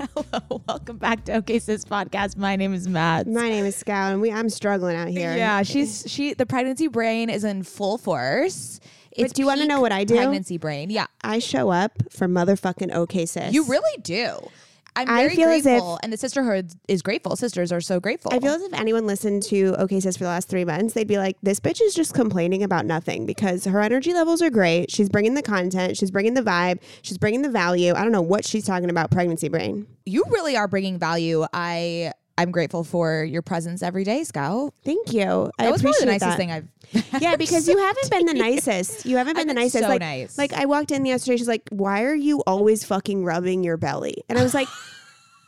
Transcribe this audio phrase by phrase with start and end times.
[0.00, 2.36] Hello, welcome back to OK Sis Podcast.
[2.38, 3.26] My name is Matt.
[3.26, 5.36] My name is Scout, and we I'm struggling out here.
[5.36, 6.32] Yeah, she's she.
[6.32, 8.80] The pregnancy brain is in full force.
[9.12, 10.16] It's but do you want to know what I do?
[10.16, 10.88] Pregnancy brain.
[10.88, 13.52] Yeah, I show up for motherfucking OK Sis.
[13.52, 14.38] You really do.
[14.96, 17.36] I'm very I feel grateful, as if, and the sisterhood is grateful.
[17.36, 18.32] Sisters are so grateful.
[18.34, 21.06] I feel as if anyone listened to OK Sis for the last three months, they'd
[21.06, 24.90] be like, "This bitch is just complaining about nothing because her energy levels are great.
[24.90, 27.94] She's bringing the content, she's bringing the vibe, she's bringing the value.
[27.94, 29.10] I don't know what she's talking about.
[29.10, 29.86] Pregnancy brain.
[30.06, 31.46] You really are bringing value.
[31.52, 34.72] I I'm grateful for your presence every day, Scout.
[34.82, 35.50] Thank you.
[35.58, 36.36] That I was probably the nicest that.
[36.38, 36.68] thing I've.
[37.20, 39.04] yeah, because you haven't been the nicest.
[39.04, 39.84] You haven't been the nicest.
[39.84, 40.38] So like, nice.
[40.38, 41.36] like I walked in yesterday.
[41.36, 44.68] She's like, "Why are you always fucking rubbing your belly?" And I was like.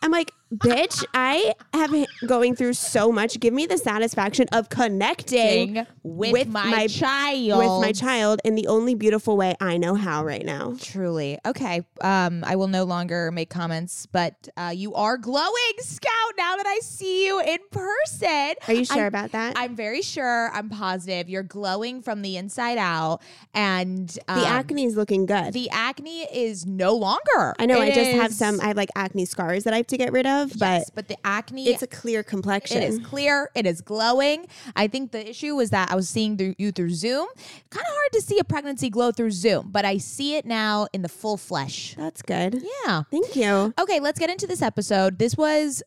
[0.05, 1.93] I'm like, bitch, I have
[2.27, 3.41] going through so much.
[3.41, 7.59] Give me the satisfaction of connecting with, with my, my, child.
[7.59, 10.75] With my child in the only beautiful way I know how right now.
[10.81, 11.39] Truly.
[11.47, 11.83] Okay.
[12.01, 16.67] Um, I will no longer make comments, but uh, you are glowing, Scout, now that
[16.67, 18.55] I see you in person.
[18.69, 19.55] Are you sure I, about that?
[19.57, 20.51] I'm very sure.
[20.53, 21.29] I'm positive.
[21.29, 23.21] You're glowing from the inside out.
[23.55, 25.53] And um, the acne is looking good.
[25.53, 27.55] The acne is no longer.
[27.59, 27.81] I know.
[27.81, 29.97] It I just is, have some, I have like acne scars that I have to
[29.97, 32.83] get rid of, yes, but but the acne it's a clear complexion.
[32.83, 33.51] It is clear.
[33.55, 34.47] It is glowing.
[34.77, 37.27] I think the issue was that I was seeing through you through Zoom.
[37.71, 40.87] Kind of hard to see a pregnancy glow through Zoom, but I see it now
[40.93, 41.95] in the full flesh.
[41.97, 42.63] That's good.
[42.87, 43.03] Yeah.
[43.11, 43.75] Thank you.
[43.79, 45.19] Okay, let's get into this episode.
[45.19, 45.83] This was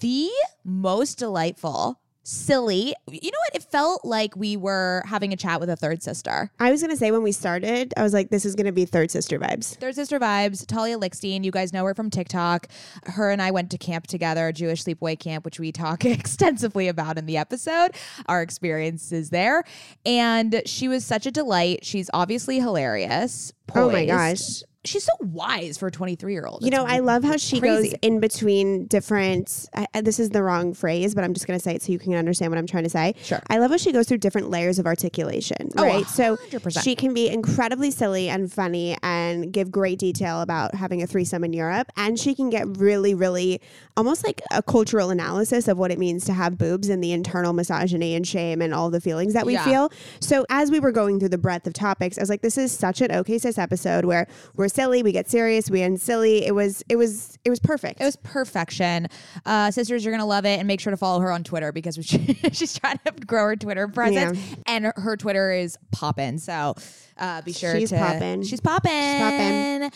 [0.00, 0.30] the
[0.64, 2.94] most delightful silly.
[3.08, 3.54] You know what?
[3.54, 6.50] It felt like we were having a chat with a third sister.
[6.58, 9.10] I was gonna say when we started, I was like, this is gonna be third
[9.10, 9.76] sister vibes.
[9.76, 10.66] Third sister vibes.
[10.66, 12.68] Talia Lichtstein, you guys know her from TikTok.
[13.04, 17.18] Her and I went to camp together, Jewish sleepaway camp, which we talk extensively about
[17.18, 17.94] in the episode,
[18.26, 19.62] our experiences there.
[20.04, 21.84] And she was such a delight.
[21.84, 23.52] She's obviously hilarious.
[23.66, 23.78] Poised.
[23.78, 26.62] Oh my gosh she's so wise for a 23 year old.
[26.64, 27.90] You know, I love how she crazy.
[27.90, 29.68] goes in between different.
[29.74, 31.98] I, this is the wrong phrase, but I'm just going to say it so you
[31.98, 33.14] can understand what I'm trying to say.
[33.22, 33.42] Sure.
[33.48, 36.06] I love how she goes through different layers of articulation, Oh, right?
[36.06, 36.82] So 100%.
[36.82, 41.44] she can be incredibly silly and funny and give great detail about having a threesome
[41.44, 43.60] in Europe, and she can get really, really
[43.96, 47.52] almost like a cultural analysis of what it means to have boobs and the internal
[47.52, 49.64] misogyny and shame and all the feelings that we Yeah.
[49.64, 49.92] feel.
[50.20, 52.72] So as we were going through the breadth of topics, I was like, this is
[52.72, 54.26] such an OK Sis episode where
[54.56, 56.44] we're silly, we get serious, we end silly.
[56.44, 58.00] It was, it was, it was perfect.
[58.00, 59.06] It was perfection.
[59.46, 61.98] Uh, sisters, you're gonna love it, and make sure to follow her on Twitter because
[62.02, 62.18] she,
[62.52, 66.38] she's trying to grow her Twitter presence, and her, her Twitter is popping.
[66.38, 66.74] So
[67.16, 67.98] uh, be sure She's to.
[67.98, 68.42] poppin'.
[68.42, 68.90] She's popping.
[68.90, 69.90] She's poppin'.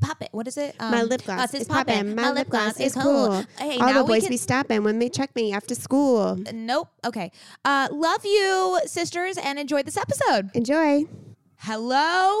[0.00, 0.28] Poppin'.
[0.32, 0.74] What is it?
[0.80, 2.14] Um, My lip gloss uh, is sis popping.
[2.14, 3.44] My lip gloss is cool.
[3.58, 6.36] Hey, All the boys can- be stopping when they check me after school.
[6.52, 6.88] Nope.
[7.04, 7.30] Okay.
[7.64, 10.50] Uh, love you, sisters, and enjoy this episode.
[10.54, 11.04] Enjoy.
[11.58, 12.40] Hello,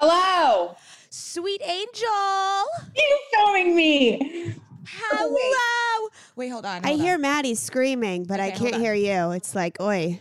[0.00, 0.76] Hello.
[1.10, 2.64] Sweet angel.
[2.96, 4.54] You filming me?
[4.86, 5.28] Hello.
[5.40, 6.84] Oh, wait, hold on.
[6.84, 6.98] I on.
[6.98, 9.32] hear Maddie screaming, but I Okay, hold can't hear you.
[9.32, 10.20] It's like, oi.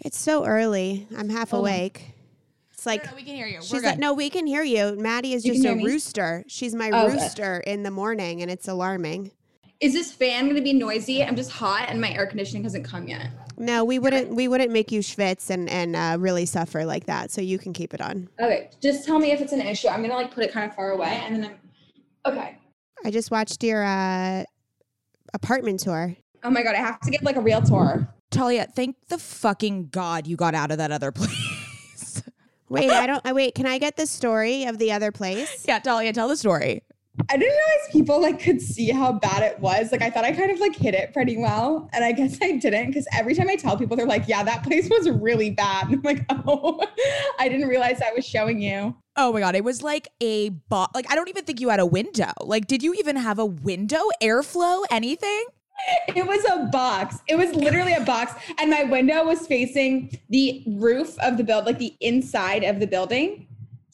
[0.00, 1.06] It's so early.
[1.16, 1.70] I'm half Hold on.
[1.72, 2.14] awake.
[2.72, 3.56] It's like, No, no, we can hear you.
[3.56, 3.84] We're she's good.
[3.84, 4.94] like, no, we can hear you.
[4.96, 5.84] Maddie is You just a hear me?
[5.84, 6.44] rooster.
[6.46, 7.14] She's my Oh, good.
[7.14, 9.32] rooster in the morning, and it's alarming.
[9.80, 11.24] Is this fan going to be noisy?
[11.24, 13.30] I'm just hot and my air conditioning hasn't come yet.
[13.58, 14.34] No, we wouldn't.
[14.34, 17.30] We wouldn't make you schwitz and and uh, really suffer like that.
[17.30, 18.28] So you can keep it on.
[18.40, 19.88] Okay, just tell me if it's an issue.
[19.88, 22.58] I'm going to like put it kind of far away and then I'm Okay.
[23.04, 24.44] I just watched your uh,
[25.34, 26.14] apartment tour.
[26.44, 28.08] Oh my god, I have to give like a real tour.
[28.30, 32.22] Talia, thank the fucking God you got out of that other place.
[32.68, 33.24] Wait, I don't.
[33.24, 33.54] I wait.
[33.54, 35.64] Can I get the story of the other place?
[35.66, 36.82] yeah, Talia, tell the story.
[37.30, 39.92] I didn't realize people like could see how bad it was.
[39.92, 42.52] Like I thought I kind of like hit it pretty well, and I guess I
[42.52, 45.88] didn't because every time I tell people, they're like, "Yeah, that place was really bad."
[45.88, 46.82] And I'm like, "Oh,
[47.38, 50.86] I didn't realize I was showing you." Oh my God, it was like a bo-
[50.94, 52.32] like I don't even think you had a window.
[52.40, 55.46] Like, did you even have a window, airflow, anything?
[56.14, 57.18] It was a box.
[57.28, 58.32] It was literally a box.
[58.58, 62.86] And my window was facing the roof of the build, like the inside of the
[62.86, 63.47] building.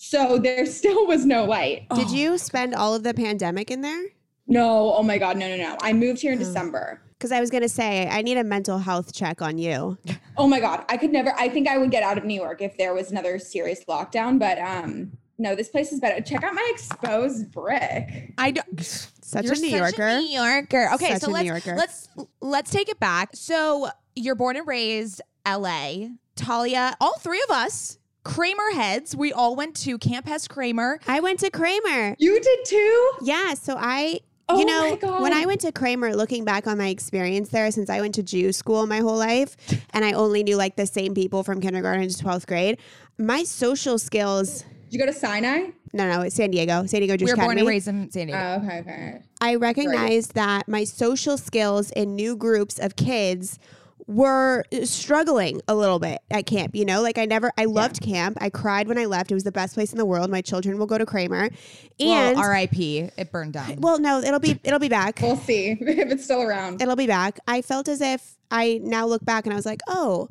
[0.06, 1.88] So there still was no light.
[1.94, 2.12] Did Oh.
[2.14, 4.02] you spend all of the pandemic in there?
[4.46, 5.76] No, oh my God, no, no, no.
[5.80, 6.44] I moved here in Oh.
[6.44, 7.00] December.
[7.18, 9.96] Because I was gonna say I need a mental health check on you.
[10.36, 10.84] Oh my God.
[10.88, 13.12] I could never, I think I would get out of New York if there was
[13.12, 14.36] another serious lockdown.
[14.36, 16.20] But um, no, this place is better.
[16.20, 18.32] Check out my exposed brick.
[18.36, 18.80] I don't.
[18.82, 20.02] Such You're a New such Yorker.
[20.08, 20.90] a New Yorker.
[20.94, 21.76] Okay, Such so let's Yorker.
[21.76, 22.08] let's
[22.40, 23.30] let's take it back.
[23.34, 26.10] So you're born and raised L.A.
[26.34, 29.14] Talia, all three of us, Kramer heads.
[29.14, 30.98] We all went to Camp Hess Kramer.
[31.06, 32.16] I went to Kramer.
[32.18, 33.12] You did too?
[33.22, 35.22] Yeah, so I Oh you my know, God.
[35.22, 38.22] when I went to Kramer, looking back on my experience there, since I went to
[38.22, 39.56] Jew school my whole life
[39.94, 42.78] and I only knew like the same people from kindergarten to 12th grade,
[43.16, 45.70] my social skills, Did you go to Sinai?
[45.94, 48.10] no, no, it's San Diego, San Diego Jewish We Jewish were born and raised in
[48.10, 48.60] San Diego.
[48.62, 49.22] Oh, okay, okay.
[49.40, 53.58] I recognized that my social skills in new groups of kids
[54.06, 56.74] were struggling a little bit at camp.
[56.74, 58.38] You know, like I never, I loved camp.
[58.40, 59.30] I cried when I left.
[59.30, 60.30] It was the best place in the world.
[60.30, 61.50] My children will go to Kramer,
[61.98, 63.10] and well, R.I.P.
[63.16, 63.76] It burned down.
[63.78, 65.20] well, no, it'll be it'll be back.
[65.22, 66.82] We'll see if it's still around.
[66.82, 67.38] It'll be back.
[67.46, 70.28] I felt as if I now look back and I was like, oh.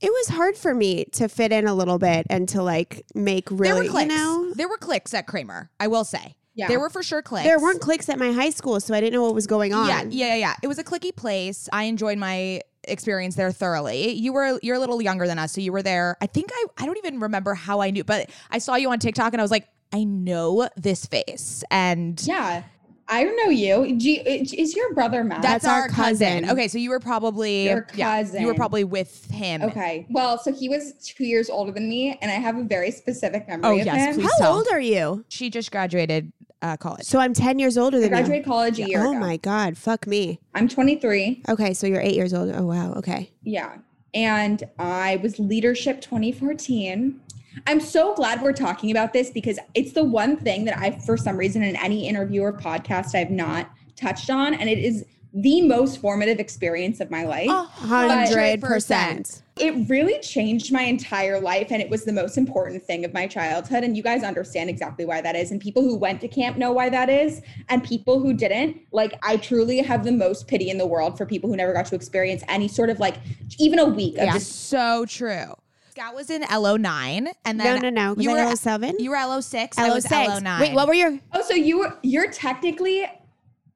[0.00, 3.48] It was hard for me to fit in a little bit and to like make
[3.48, 5.72] there really, were you know, There were clicks at Kramer.
[5.80, 6.36] I will say.
[6.58, 6.66] Yeah.
[6.66, 7.44] There were for sure clicks.
[7.44, 9.88] there weren't clicks at my high school, so I didn't know what was going on.
[9.88, 10.54] Yeah, yeah, yeah, yeah.
[10.60, 11.68] It was a clicky place.
[11.72, 14.10] I enjoyed my experience there thoroughly.
[14.12, 16.16] You were you're a little younger than us, so you were there.
[16.20, 18.98] I think I I don't even remember how I knew, but I saw you on
[18.98, 22.62] TikTok and I was like, I know this face, and Yeah,
[23.08, 23.96] I know you.
[23.96, 25.40] G- is your brother Matt?
[25.40, 26.40] that's, That's our, our cousin.
[26.42, 26.50] cousin.
[26.50, 29.62] Okay, so you were probably Your yeah, you were probably with him.
[29.62, 30.06] okay.
[30.10, 33.48] Well, so he was two years older than me, and I have a very specific
[33.48, 34.20] memory Oh, of yes, him.
[34.20, 34.30] please.
[34.38, 34.56] How tell.
[34.56, 35.24] old are you?
[35.28, 37.04] She just graduated uh, college.
[37.04, 38.16] So I'm 10 years older I than you.
[38.16, 39.20] graduated college a year Oh ago.
[39.20, 39.76] my God.
[39.76, 40.40] Fuck me.
[40.54, 41.42] I'm 23.
[41.48, 41.74] Okay.
[41.74, 42.50] So you're eight years old.
[42.54, 42.92] Oh, wow.
[42.94, 43.30] Okay.
[43.42, 43.76] Yeah.
[44.14, 47.20] And I was leadership 2014.
[47.66, 51.16] I'm so glad we're talking about this because it's the one thing that I, for
[51.16, 54.54] some reason, in any interview or podcast, I've not touched on.
[54.54, 57.48] And it is the most formative experience of my life.
[57.50, 59.42] Hundred percent.
[59.56, 61.68] It really changed my entire life.
[61.70, 63.82] And it was the most important thing of my childhood.
[63.82, 65.50] And you guys understand exactly why that is.
[65.50, 67.42] And people who went to camp know why that is.
[67.68, 71.26] And people who didn't, like, I truly have the most pity in the world for
[71.26, 73.16] people who never got to experience any sort of like,
[73.58, 75.54] even a week of Yeah, just so true.
[75.90, 78.14] Scout was in LO nine, and then no, no.
[78.14, 78.94] Was You were LO seven?
[79.00, 79.76] You were LO six.
[79.76, 80.28] I was LO6.
[80.28, 80.60] LO nine.
[80.60, 83.04] Wait, what were your, Oh, so you were you're technically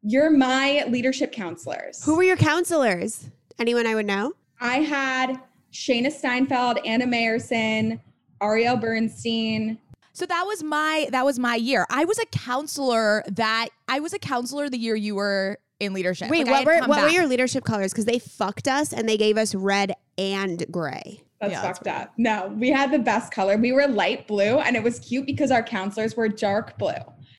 [0.03, 2.05] you're my leadership counselors.
[2.05, 3.29] who were your counselors?
[3.59, 4.33] Anyone I would know?
[4.61, 5.41] I had
[5.73, 8.01] Shayna Steinfeld, Anna Mayerson,
[8.43, 9.79] Ariel Bernstein.
[10.15, 11.87] So that was my that was my year.
[11.91, 16.29] I was a counselor that I was a counselor the year you were in leadership.
[16.31, 17.93] Wait, Like, what were come what were your leadership colors?
[17.93, 21.23] Because they fucked us and they gave us red and gray.
[21.41, 22.13] That's Yeah, that's fucked up.
[22.19, 23.57] No, we had the best color.
[23.57, 26.93] We were light blue, and it was cute because our counselors were dark blue.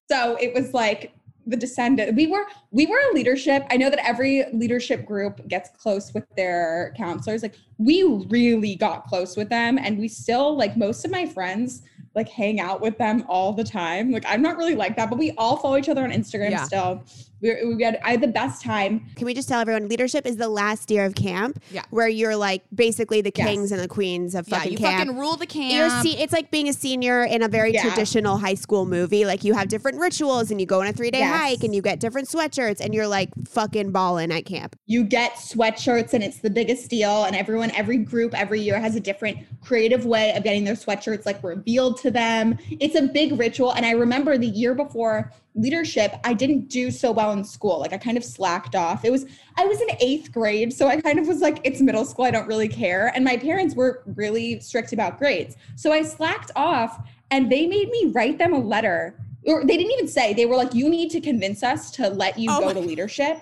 [0.10, 1.14] So it was like
[1.46, 2.16] the descendant.
[2.16, 3.66] We were we were a leadership.
[3.70, 7.44] I know that every leadership group gets close with their counselors.
[7.44, 11.82] Like we really got close with them, and we still like most of my friends
[12.16, 14.12] like hang out with them all the time.
[14.12, 16.64] Like I'm not really like that, but we all follow each other on Instagram Yeah.
[16.64, 17.04] still.
[17.44, 19.06] We, we had I had the best time.
[19.18, 21.84] Can we just tell everyone leadership is the last year of camp Yeah.
[21.90, 23.48] where you're like basically the Yes.
[23.48, 25.00] kings and the queens of fucking Yeah, you camp.
[25.08, 25.74] fucking rule the camp.
[25.74, 27.82] You're se- it's like being a senior in a very Yeah.
[27.84, 29.26] traditional high school movie.
[29.26, 31.36] Like you have different rituals and you go on a three day Yes.
[31.38, 34.76] hike and you get different sweatshirts and you're like fucking balling at camp.
[34.86, 38.96] you get sweatshirts and it's the biggest deal and everyone every group every year has
[38.96, 43.38] a different creative way of getting their sweatshirts like revealed to them it's a big
[43.40, 47.80] ritual and i remember the year before leadership i didn't do so well in school
[47.80, 49.26] like i kind of slacked off it was
[49.58, 52.32] i was in eighth grade so i kind of was like it's middle school i
[52.32, 57.08] don't really care and my parents were really strict about grades so i slacked off
[57.30, 60.56] and they made me write them a letter or they didn't even say they were
[60.56, 63.40] like you need to convince us to let you Oh go to leadership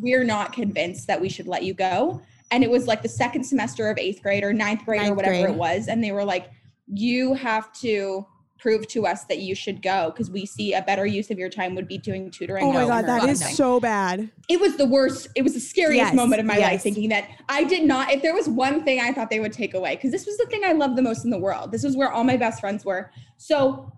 [0.00, 2.20] we're not convinced that we should let you go.
[2.50, 5.34] And it was like the second semester of eighth grade or ninth grade or whatever
[5.34, 5.50] grade.
[5.50, 5.88] it was.
[5.88, 6.50] And they were like,
[6.86, 8.26] you have to
[8.58, 11.48] prove to us that you should go because we see a better use of your
[11.48, 12.64] time would be doing tutoring.
[12.64, 14.30] Oh my god, that is so bad.
[14.48, 15.28] it was the worst.
[15.36, 16.72] It was the scariest Yes, moment of my yes.
[16.72, 19.52] life thinking that I did not, if there was one thing I thought they would
[19.52, 21.72] take away, because this was the thing I loved the most in the world.
[21.72, 23.10] This was where all my best friends were.
[23.36, 23.92] So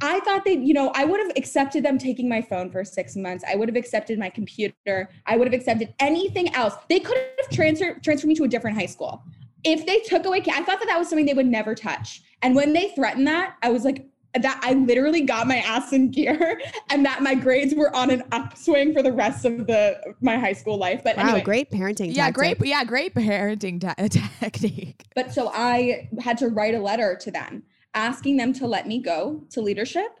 [0.00, 3.16] I thought they, you know, I would have accepted them taking my phone for six
[3.16, 3.44] months.
[3.50, 5.10] I would have accepted my computer.
[5.26, 6.74] I would have accepted anything else.
[6.88, 9.22] They could have transferred transferred me to a different high school.
[9.64, 12.22] If they took away, I thought that that was something they would never touch.
[12.42, 16.10] And when they threatened that, I was like, that I literally got my ass in
[16.10, 20.36] gear, and that my grades were on an upswing for the rest of the my
[20.38, 21.02] high school life.
[21.02, 22.14] But Wow, anyway, great parenting.
[22.14, 22.58] yeah, tactic.
[22.58, 22.68] great.
[22.68, 23.94] Yeah, great parenting ta-
[24.40, 25.06] technique.
[25.14, 27.64] But so I had to write a letter to them
[27.94, 30.20] asking them to let me go to leadership.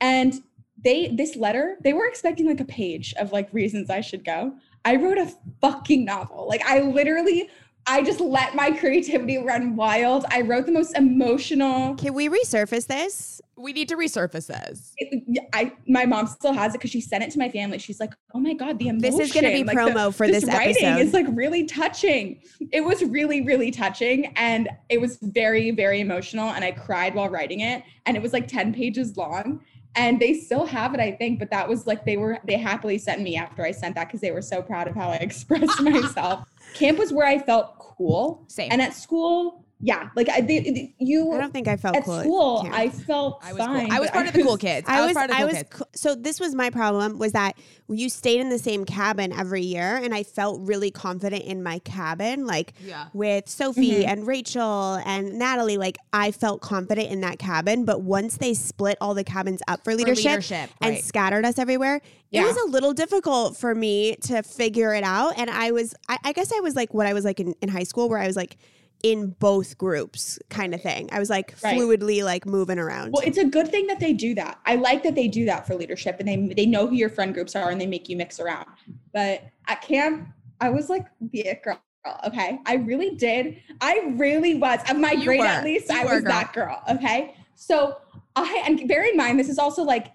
[0.00, 0.34] And
[0.82, 4.54] they, this letter, they were expecting like a page of like reasons I should go.
[4.84, 6.48] I wrote a fucking novel.
[6.48, 7.48] Like I literally,
[7.86, 10.24] I just let my creativity run wild.
[10.30, 11.94] I wrote the most emotional.
[11.96, 13.40] Can we resurface this?
[13.56, 14.92] We need to resurface this.
[14.98, 15.22] it-
[15.52, 17.78] I my mom still has it because she sent it to my family.
[17.78, 20.26] She's like, "Oh my god, the emotion!" This is gonna be like, the- promo for
[20.26, 21.06] this writing episode.
[21.06, 22.40] is like really touching.
[22.72, 26.50] It was really really touching, and it was very very emotional.
[26.50, 29.60] And I cried while writing it, and it was like ten pages long.
[29.94, 31.38] And they still have it, I think.
[31.38, 34.22] But that was like they were they happily sent me after I sent that because
[34.22, 36.46] they were so proud of how I expressed myself.
[36.74, 38.44] Camp was where I felt cool.
[38.48, 38.70] Same.
[38.72, 42.04] And at school, yeah, like I they, they- you I don't think I felt at
[42.04, 42.20] cool.
[42.20, 42.74] school, camp.
[42.74, 43.66] I felt I was cool.
[43.66, 43.90] fine.
[43.92, 44.88] I was but part of the cool kids.
[44.88, 46.00] I, I was, was, part of the I cool was, kids.
[46.00, 47.56] so this was my problem was that
[47.88, 51.80] you stayed in the same cabin every year and I felt really confident in my
[51.80, 53.08] cabin, like Yeah.
[53.12, 54.08] with Sophie Mm-hmm.
[54.08, 57.84] and Rachel and Natalie, like I felt confident in that cabin.
[57.84, 61.04] But once they split all the cabins up for leadership, leadership, and right.
[61.04, 65.34] scattered us everywhere, it was a little difficult for me to figure it out.
[65.36, 67.68] And I was, I, I guess I was like what I was like in, in
[67.68, 68.56] high school where I was like
[69.02, 71.08] in both groups kind of thing.
[71.12, 71.76] I was like Right.
[71.76, 73.12] fluidly like moving around.
[73.12, 74.58] Well, it's a good thing that they do that.
[74.64, 77.34] I like that they do that for leadership and they they know who your friend
[77.34, 78.66] groups are and they make you mix around.
[79.12, 80.28] But at camp,
[80.60, 81.80] I was like the it girl.
[82.26, 82.58] Okay.
[82.66, 83.58] I really did.
[83.80, 84.80] I really was.
[84.90, 85.46] Of my You grade were.
[85.46, 86.32] at least, You I was girl.
[86.32, 86.82] that girl.
[86.90, 87.34] Okay.
[87.54, 87.98] So
[88.36, 90.12] I and bear in mind this is also like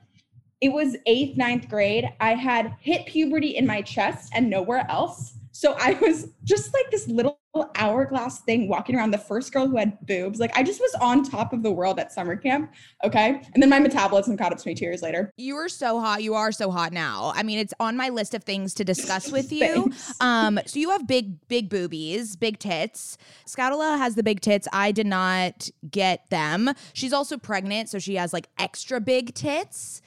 [0.59, 2.05] it was eighth, ninth grade.
[2.19, 5.33] I had hit puberty in my chest and nowhere else.
[5.57, 7.39] So I was just like this little
[7.73, 10.39] hourglass thing walking around the first girl who had boobs.
[10.39, 12.71] Like I just was on top of the world at summer camp.
[13.03, 13.41] Okay.
[13.55, 15.31] And then my metabolism caught up to me two years later.
[15.35, 16.21] You were so hot.
[16.21, 17.31] You are so hot now.
[17.33, 19.91] I mean, it's on my list of things to discuss with you.
[20.21, 23.17] Um, so you have big, big boobies, big tits.
[23.47, 24.67] Scoutala has the big tits.
[24.71, 26.69] I did not get them.
[26.93, 30.03] She's also pregnant, so she has like extra big tits.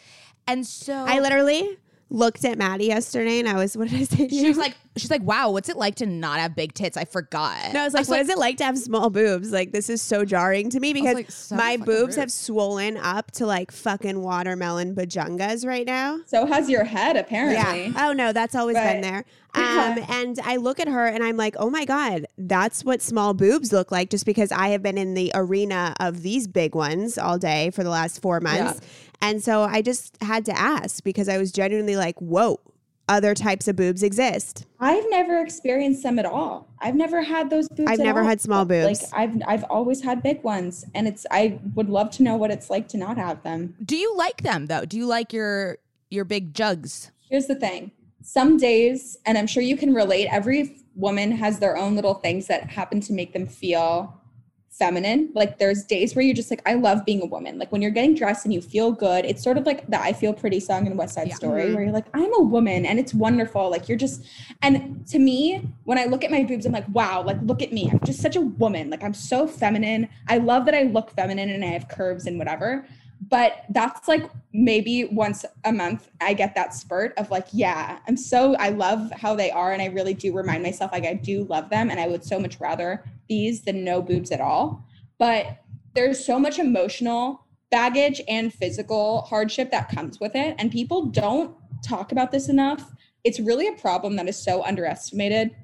[0.46, 1.78] And so I literally
[2.10, 5.10] looked at Maddie yesterday and I was, what did I say she was like, she's
[5.10, 6.96] like, wow, what's it like to not have big tits?
[6.96, 7.72] I forgot.
[7.72, 9.52] no, I was like, what is it like to have small boobs?
[9.52, 12.20] Like, this is so jarring to me because like, so my boobs rude.
[12.20, 16.18] have swollen up to like fucking watermelon bajungas right now.
[16.26, 17.92] So has your head, apparently.
[17.92, 18.08] Yeah.
[18.08, 19.24] Oh no, that's always been there.
[19.54, 23.34] Um, and I look at her and I'm like, oh my God, that's what small
[23.34, 27.18] boobs look like just because I have been in the arena of these big ones
[27.18, 28.80] all day for the last four months.
[29.20, 32.58] And so I just had to ask because I was genuinely like, whoa,
[33.10, 34.66] other types of boobs exist.
[34.78, 36.68] I've never experienced them at all.
[36.78, 37.90] I've never had those boobs.
[37.90, 38.26] I've at never all.
[38.26, 39.02] had small boobs.
[39.02, 42.50] Like I've I've always had big ones, and it's I would love to know what
[42.52, 43.74] it's like to not have them.
[43.84, 44.84] Do you like them though?
[44.84, 45.78] Do you like your
[46.08, 47.10] your big jugs?
[47.28, 47.90] Here's the thing.
[48.22, 52.46] Some days, and I'm sure you can relate, every woman has their own little things
[52.48, 54.16] that happen to make them feel
[54.68, 55.30] feminine.
[55.34, 57.58] Like there's days where you're just like, I love being a woman.
[57.58, 60.12] Like when you're getting dressed and you feel good, it's sort of like the I
[60.12, 61.34] Feel Pretty song in West Side Yeah.
[61.34, 61.74] Story, Mhm.
[61.74, 63.68] where you're like, I'm a woman and it's wonderful.
[63.70, 64.24] Like you're just,
[64.62, 67.72] and to me, when I look at my boobs, I'm like, wow, like look at
[67.72, 67.90] me.
[67.90, 68.90] I'm just such a woman.
[68.90, 70.08] Like I'm so feminine.
[70.28, 72.86] I love that I look feminine and I have curves and whatever.
[73.28, 78.16] But that's like maybe once a month I get that spurt of like, yeah, I'm
[78.16, 79.72] so, I love how they are.
[79.72, 81.90] And I really do remind myself, like, I do love them.
[81.90, 84.84] And I would so much rather these than no boobs at all.
[85.18, 85.58] But
[85.94, 90.56] there's so much emotional baggage and physical hardship that comes with it.
[90.58, 92.90] And people don't talk about this enough.
[93.22, 95.54] It's really a problem that is so underestimated.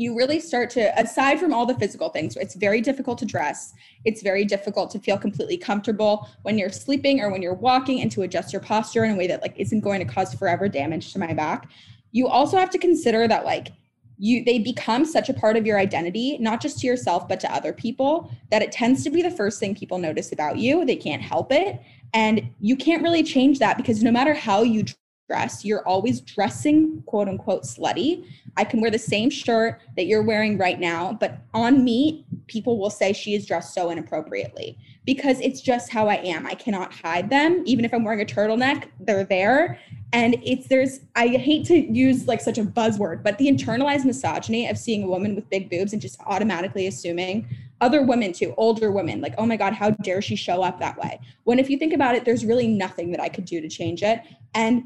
[0.00, 3.74] You really start to, aside from all the physical things, it's very difficult to dress.
[4.06, 8.10] It's very difficult to feel completely comfortable when you're sleeping or when you're walking and
[8.12, 11.12] to adjust your posture in a way that like isn't going to cause forever damage
[11.12, 11.68] to my back.
[12.12, 13.72] You also have to consider that like
[14.16, 17.52] you they become such a part of your identity, not just to yourself but to
[17.52, 20.86] other people, that it tends to be the first thing people notice about you.
[20.86, 21.78] They can't help it.
[22.14, 24.82] And you can't really change that because no matter how you
[25.30, 28.26] dress, you're always dressing quote unquote slutty.
[28.56, 32.80] I can wear the same shirt that you're wearing right now, but on me, people
[32.80, 36.46] will say she is dressed so inappropriately because it's just how I am.
[36.46, 37.62] I cannot hide them.
[37.64, 39.78] Even if I'm wearing a turtleneck, they're there.
[40.12, 44.68] And it's there's I hate to use like such a buzzword, but the internalized misogyny
[44.68, 47.48] of seeing a woman with big boobs and just automatically assuming
[47.80, 50.98] other women too, older women, like, oh my God, how dare she show up that
[50.98, 51.20] way?
[51.44, 54.02] When if you think about it, there's really nothing that I could do to change
[54.02, 54.20] it.
[54.54, 54.84] And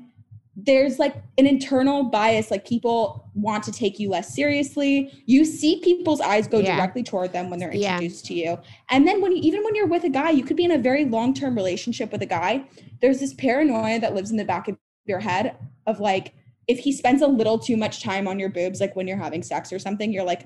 [0.56, 5.10] there's like an internal bias, like people want to take you less seriously.
[5.26, 6.76] You see people's eyes go Yeah.
[6.76, 7.94] directly toward them when they're Yeah.
[7.94, 8.58] introduced to you.
[8.90, 10.78] And then when you even when you're with a guy, you could be in a
[10.78, 12.64] very long-term relationship with a guy.
[13.00, 15.56] There's this paranoia that lives in the back of your head
[15.86, 16.34] of like,
[16.68, 19.42] if he spends a little too much time on your boobs, like when you're having
[19.42, 20.42] sex or something, you're like,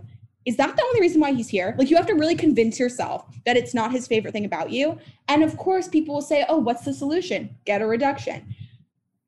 [0.46, 1.74] is that the only reason why he's here?
[1.78, 4.98] Like you have to really convince yourself that it's not his favorite thing about you.
[5.28, 7.50] And of course, people will say, oh, what's the solution?
[7.66, 8.54] Get a reduction.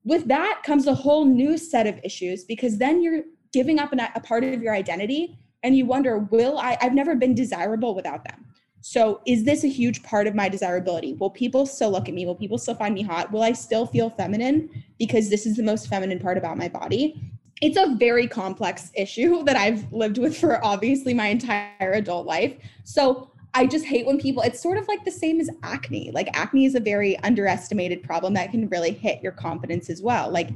[0.04, 4.00] With that comes a whole new set of issues because then you're giving up an,
[4.00, 6.78] a part of your identity and you wonder, will I?
[6.80, 8.46] I've never been desirable without them.
[8.80, 11.14] So is this a huge part of my desirability?
[11.14, 12.24] Will people still look at me?
[12.24, 13.30] Will people still find me hot?
[13.30, 17.20] Will I still feel feminine because this is the most feminine part about my body?
[17.60, 22.56] It's a very complex issue that I've lived with for obviously my entire adult life.
[22.84, 26.10] So I just hate when people, it's sort of like the same as acne.
[26.12, 30.30] Like acne is a very underestimated problem that can really hit your confidence as well.
[30.30, 30.50] Like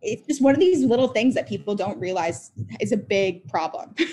[0.00, 2.50] it's just one of these little things that people don't realize
[2.80, 3.94] is a big problem.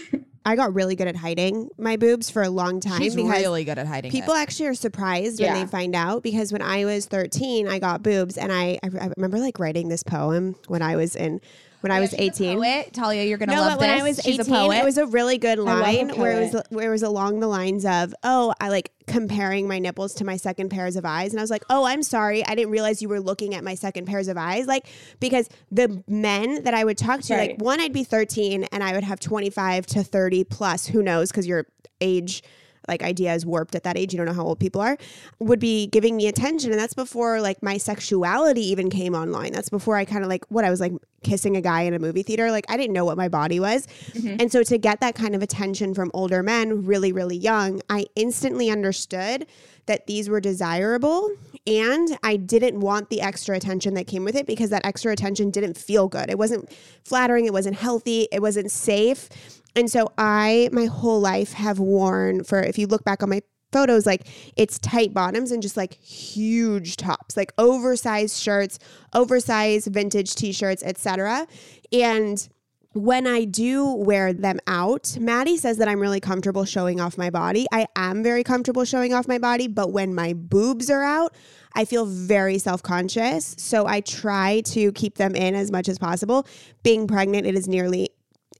[0.45, 3.65] I got really good at hiding my boobs for a long time She's because really
[3.65, 4.39] good at hiding people it.
[4.39, 8.37] actually are surprised when they find out because when I was 13, I got boobs
[8.37, 11.41] and I, I, I remember like writing this poem when I was in
[11.81, 12.57] when I was 18.
[12.57, 14.01] Poet, Talia, you're gonna No, love but when this.
[14.01, 14.77] I was She's 18, a poet.
[14.77, 17.85] it was a really good line where it was where it was along the lines
[17.85, 21.43] of, "Oh, I like comparing my nipples to my second pairs of eyes," and I
[21.43, 24.27] was like, "Oh, I'm sorry, I didn't realize you were looking at my second pairs
[24.27, 24.87] of eyes." Like
[25.19, 28.93] because the men that I would talk to, like one, I'd be 13 and I
[28.93, 31.65] would have 25 to 30 plus, who knows, because your
[32.01, 32.43] age
[32.89, 34.13] like idea is warped at that age.
[34.13, 34.97] You don't know how old people are,
[35.39, 36.71] would be giving me attention.
[36.71, 39.53] And that's before like my sexuality even came online.
[39.53, 40.91] That's before I kind of like what I was like
[41.23, 42.51] kissing a guy in a movie theater.
[42.51, 43.87] Like I didn't know what my body was.
[44.13, 44.37] Mm-hmm.
[44.39, 48.07] And so to get that kind of attention from older men really, really young, I
[48.15, 49.45] instantly understood
[49.85, 51.31] that these were desirable
[51.65, 55.49] and I didn't want the extra attention that came with it because that extra attention
[55.49, 56.29] didn't feel good.
[56.29, 56.71] It wasn't
[57.03, 59.29] flattering, it wasn't healthy, it wasn't safe.
[59.75, 63.41] And so I my whole life have worn for if you look back on my
[63.71, 64.27] photos like
[64.57, 68.79] it's tight bottoms and just like huge tops, like oversized shirts,
[69.13, 71.47] oversized vintage t-shirts, etc.
[71.91, 72.47] And
[72.93, 77.29] when I do wear them out, Maddie says that I'm really comfortable showing off my
[77.29, 77.67] body.
[77.71, 81.35] I am very comfortable showing off my body, but when my boobs are out,
[81.75, 83.55] I feel very self conscious.
[83.59, 86.47] So I try to keep them in as much as possible.
[86.81, 88.09] Being pregnant, it is nearly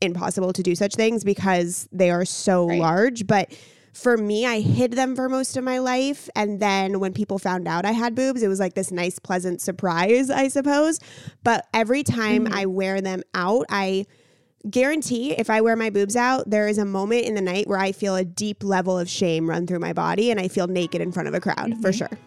[0.02, 2.80] impossible to do such things because they are so Right.
[2.80, 3.28] large.
[3.28, 3.54] But
[3.94, 6.30] for me, I hid them for most of my life.
[6.36, 9.62] And then when people found out I had boobs, it was like this nice, pleasant
[9.62, 11.00] surprise, I suppose.
[11.44, 12.54] But every time mm.
[12.54, 14.06] I wear them out, I
[14.70, 17.80] guarantee if I wear my boobs out, there is a moment in the night where
[17.80, 21.02] I feel a deep level of shame run through my body and I feel naked
[21.02, 21.98] in front of a crowd for mm-hmm.
[21.98, 22.20] sure.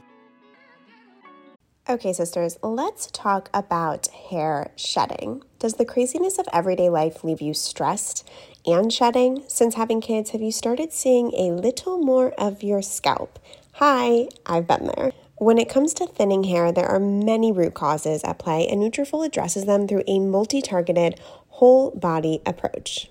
[1.89, 5.43] Okay, sisters, let's talk about hair shedding.
[5.59, 8.25] Does the craziness of everyday life leave you stressed
[8.65, 9.43] and shedding?
[9.49, 13.41] Since having kids, have you started seeing a little more of your scalp?
[13.73, 15.11] Hi, I've been there.
[15.39, 19.27] When it comes to thinning hair, there are many root causes at play, and Nutrafol
[19.27, 21.19] addresses them through a multi-targeted,
[21.49, 23.11] whole body approach.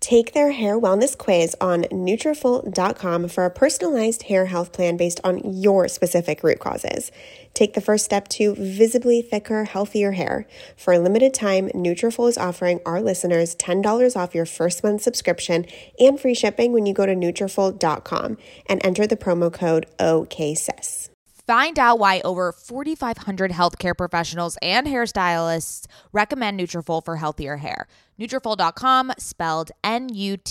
[0.00, 5.40] Take their hair wellness quiz on Nutrafol.com for a personalized hair health plan based on
[5.44, 7.10] your specific root causes.
[7.52, 10.46] Take the first step to visibly thicker, healthier hair.
[10.76, 15.66] For a limited time, Nutrafol is offering our listeners $10 off your first month subscription
[15.98, 21.10] and free shipping when you go to Nutrafol.com and enter the promo code OKSIS.
[21.48, 27.88] Find out why over 4,500 healthcare professionals and hairstylists recommend Nutrafol for healthier hair.
[28.20, 30.44] Nutrafol.com, spelled N-U-T-R-A-F-O-L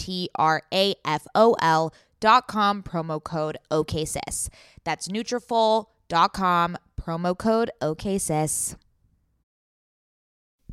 [2.20, 4.50] dot com, promo code OKSIS.
[4.84, 8.76] That's Nutrafol.com, promo code OKSIS.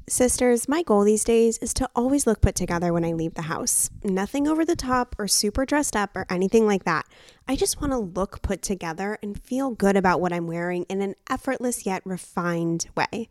[0.07, 3.43] Sisters, my goal these days is to always look put together when I leave the
[3.43, 3.89] house.
[4.03, 7.07] Nothing over the top or super dressed up or anything like that.
[7.49, 11.01] I just want to look put together and feel good about what I'm wearing in
[11.01, 13.31] an effortless yet refined way.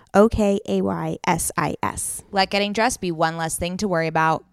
[0.13, 2.23] O K A Y S I S.
[2.31, 4.45] Let getting dressed be one less thing to worry about.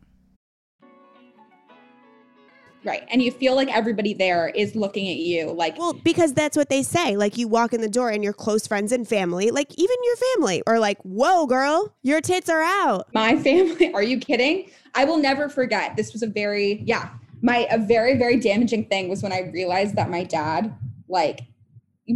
[2.84, 3.02] Right.
[3.10, 6.70] And you feel like everybody there is looking at you like Well, because that's what
[6.70, 7.16] they say.
[7.16, 10.16] Like you walk in the door and your close friends and family, like even your
[10.16, 13.08] family, are like, whoa, girl, your tits are out.
[13.12, 13.92] my family.
[13.92, 14.70] Are you kidding?
[14.94, 15.96] I will never forget.
[15.96, 17.10] This was a very, yeah,
[17.42, 20.74] my, a very, very damaging thing was when I realized that my dad,
[21.08, 21.40] like,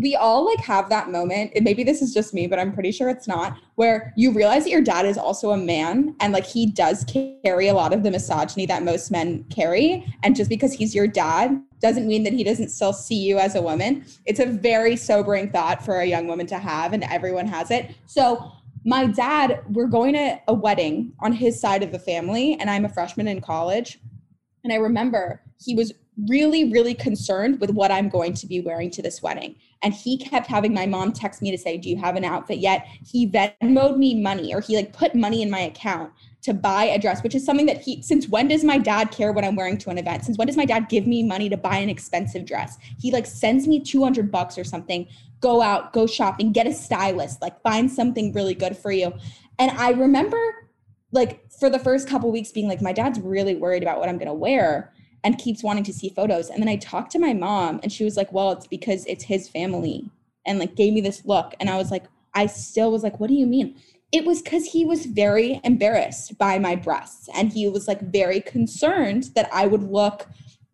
[0.00, 2.90] we all like have that moment and maybe this is just me but i'm pretty
[2.90, 6.46] sure it's not where you realize that your dad is also a man and like
[6.46, 10.72] he does carry a lot of the misogyny that most men carry and just because
[10.72, 14.04] he's your dad doesn't mean that he doesn't still see you as a woman.
[14.24, 17.96] It's a very sobering thought for a young woman to have and everyone has it.
[18.06, 18.52] So
[18.84, 22.84] my dad we're going to a wedding on his side of the family and i'm
[22.84, 24.00] a freshman in college
[24.64, 25.92] and i remember he was
[26.28, 29.56] really, really concerned with what I'm going to be wearing to this wedding.
[29.82, 32.58] And he kept having my mom text me to say, Do you have an outfit
[32.58, 32.86] yet?
[33.06, 36.98] He Venmoed me money or he like put money in my account to buy a
[36.98, 39.78] dress, which is something that he, since when does my dad care what I'm wearing
[39.78, 40.24] to an event?
[40.24, 42.78] Since when does my dad give me money to buy an expensive dress?
[42.98, 45.06] He like sends me 200 bucks or something,
[45.40, 49.12] go out, go shopping, get a stylist, like find something really good for you.
[49.58, 50.38] And I remember
[51.12, 54.18] like for the first couple weeks being like, my dad's really worried about what I'm
[54.18, 54.92] going to wear
[55.24, 56.50] and keeps wanting to see photos.
[56.50, 59.24] And then I talked to my mom and she was like, well, it's because it's
[59.24, 60.10] his family
[60.46, 61.54] and like gave me this look.
[61.60, 62.04] And I was like,
[62.34, 63.76] I still was like, what do you mean?
[64.10, 68.40] It was because he was very embarrassed by my breasts and he was like very
[68.40, 70.26] concerned that I would look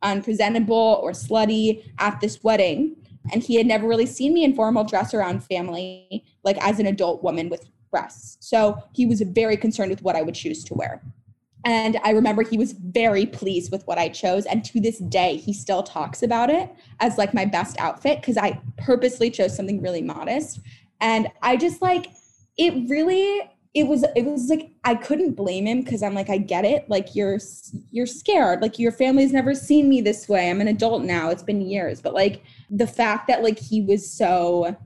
[0.02, 2.96] unpresentable or slutty at this wedding.
[3.32, 6.86] And he had never really seen me in formal dress around family, like as an
[6.86, 8.38] adult woman with breasts.
[8.40, 11.02] So he was very concerned with what I would choose to wear.
[11.64, 14.46] And I remember he was very pleased with what I chose.
[14.46, 18.36] And to this day, he still talks about it as like my best outfit because
[18.36, 20.60] I purposely chose something really modest.
[21.00, 22.06] And I just like
[22.56, 26.38] it really it was it was like I couldn't blame him because I'm like I
[26.38, 26.88] get it.
[26.88, 27.38] Like you're
[27.90, 28.62] you're scared.
[28.62, 30.50] Like your family's never seen me this way.
[30.50, 31.30] I'm an adult now.
[31.30, 32.00] It's been years.
[32.00, 34.76] But like the fact that like he was so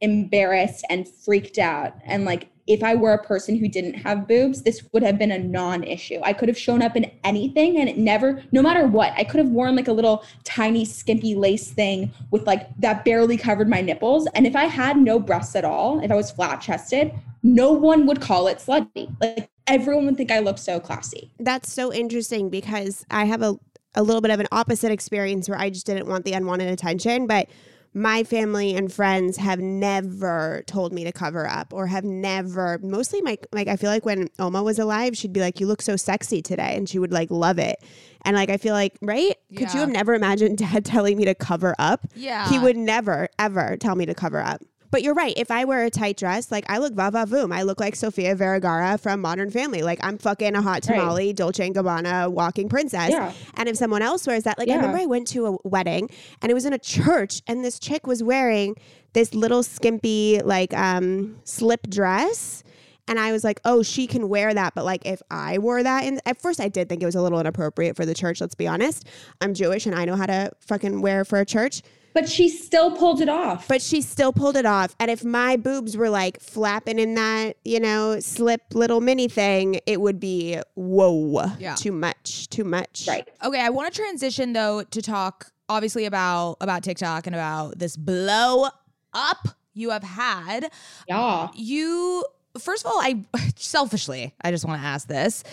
[0.00, 4.62] embarrassed and freaked out and like if I were a person who didn't have boobs,
[4.62, 6.20] this would have been a non issue.
[6.22, 9.38] I could have shown up in anything and it never, no matter what, I could
[9.38, 13.80] have worn like a little tiny skimpy lace thing with like that barely covered my
[13.80, 14.28] nipples.
[14.36, 18.06] And if I had no breasts at all, if I was flat chested, no one
[18.06, 19.12] would call it slutty.
[19.20, 21.32] Like everyone would think I look so classy.
[21.40, 23.58] That's so interesting because I have a,
[23.96, 27.26] a little bit of an opposite experience where I just didn't want the unwanted attention.
[27.26, 27.48] But
[27.92, 33.20] my family and friends have never told me to cover up or have never mostly
[33.20, 35.96] my like I feel like when Oma was alive she'd be like you look so
[35.96, 37.82] sexy today and she would like love it.
[38.24, 39.34] And like I feel like right?
[39.56, 42.06] Could you have never imagined dad telling me to cover up?
[42.14, 42.48] Yeah.
[42.48, 45.32] he would never ever tell me to cover up but you're right.
[45.36, 47.54] If I wear a tight dress, like I look va va voom.
[47.54, 49.82] I look like Sofia Vergara from Modern Family.
[49.82, 50.96] Like I'm fucking a hot Right.
[50.98, 53.10] tamale, Dolce and Gabbana, walking princess.
[53.10, 53.32] Yeah.
[53.54, 56.08] And if someone else wears that, like I remember I went to a wedding
[56.42, 58.76] and it was in a church and this chick was wearing
[59.12, 62.62] this little skimpy like um slip dress.
[63.08, 64.74] And I was like, oh, she can wear that.
[64.76, 67.22] But like, if I wore that, in at first I did think it was a
[67.22, 68.40] little inappropriate for the church.
[68.40, 69.04] Let's be honest.
[69.40, 71.82] I'm Jewish and I know how to fucking wear for a church.
[72.12, 73.68] But she still pulled it off.
[73.68, 74.94] But she still pulled it off.
[74.98, 79.80] And if my boobs were like flapping in that, you know, slip little mini thing,
[79.86, 81.74] it would be whoa, Yeah.
[81.76, 83.04] too much, too much.
[83.08, 83.28] right.
[83.44, 87.96] Okay, I want to transition though to talk obviously about about TikTok and about this
[87.96, 88.66] blow
[89.14, 90.70] up you have had.
[91.08, 91.48] Yeah.
[91.54, 92.24] You
[92.58, 95.44] first of all, I selfishly, I just want to ask this.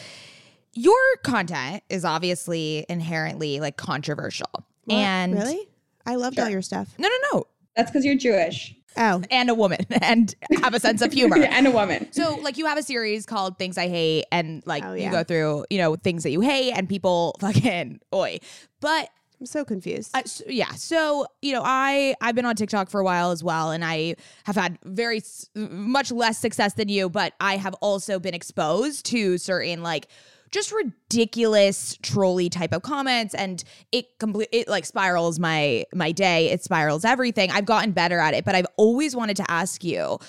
[0.73, 4.49] Your content is obviously inherently like controversial.
[4.85, 4.95] What?
[4.95, 5.67] And really,
[6.07, 6.87] I loved all your stuff.
[6.97, 7.43] No, no, no.
[7.75, 11.37] That's because you're Jewish Oh, And a woman and have a sense of humor.
[11.37, 12.07] and a woman.
[12.11, 15.23] So like you have a series called Things I Hate and like Oh, you go
[15.23, 18.39] through, you know, things that you hate and people fucking oi.
[18.79, 20.15] But I'm so confused.
[20.15, 20.71] Uh, s- yeah.
[20.71, 24.15] So, you know, I I've been on TikTok for a while as well and I
[24.45, 25.21] have had very
[25.53, 30.07] much less success than you, but I have also been exposed to certain like
[30.51, 36.49] just ridiculous trolley type of comments and it complete it like spirals my my day.
[36.51, 37.51] It spirals everything.
[37.51, 40.19] I've gotten better at it but i've always wanted to ask you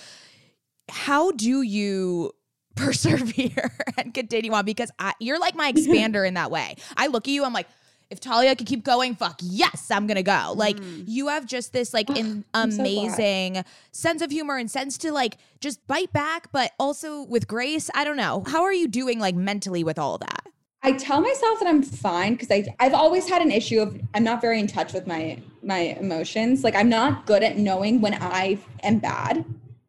[0.91, 2.33] how do you
[2.79, 4.65] persevere and continue on?
[4.65, 6.77] Because I, you're like my expander in that way.
[6.97, 7.69] I look at you i'm like
[8.11, 10.53] if Talia could keep going, fuck yes, I'm gonna go.
[10.57, 11.05] Like mm.
[11.07, 15.13] you have just this like in I'm so amazing sense of humor and sense to
[15.13, 17.91] like just bite back, but also with grace.
[17.95, 18.45] I don't know.
[18.47, 20.47] How are you doing like mentally with all that?
[20.83, 24.25] I tell myself that I'm fine because I I've always had an issue of I'm
[24.25, 26.65] not very in touch with my my emotions.
[26.65, 29.45] Like I'm not good at knowing when I am bad.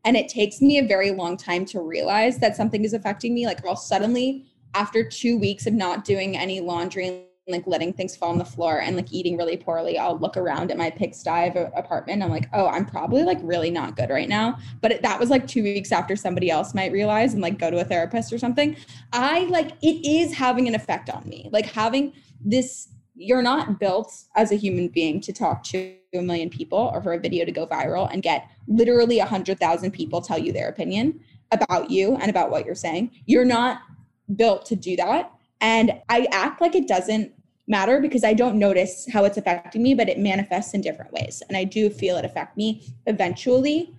[0.06, 3.46] And it takes me a very long time to realize that something is affecting me.
[3.46, 8.16] Like I'll suddenly, after two weeks of not doing any laundry and like letting things
[8.16, 11.48] fall on the floor and like eating really poorly, I'll look around at my pigsty
[11.48, 12.24] of a apartment.
[12.24, 14.58] I'm like, oh, I'm probably like really not good right now.
[14.82, 17.72] But it, that was like two weeks after somebody else might realize and like go
[17.72, 18.76] to a therapist or something.
[19.12, 21.50] I like it is having an effect on me.
[21.52, 26.50] Like having this, you're not built as a human being to talk to a million
[26.50, 30.22] people or for a video to go viral and get literally a hundred thousand people
[30.22, 31.20] tell you their opinion
[31.52, 33.12] about you and about what you're saying.
[33.26, 33.82] You're not
[34.36, 35.32] built to do that.
[35.62, 37.34] And I act like it doesn't
[37.70, 41.42] matter because I don't notice how it's affecting me, but it manifests in different ways.
[41.48, 43.94] And I do feel it affect me eventually.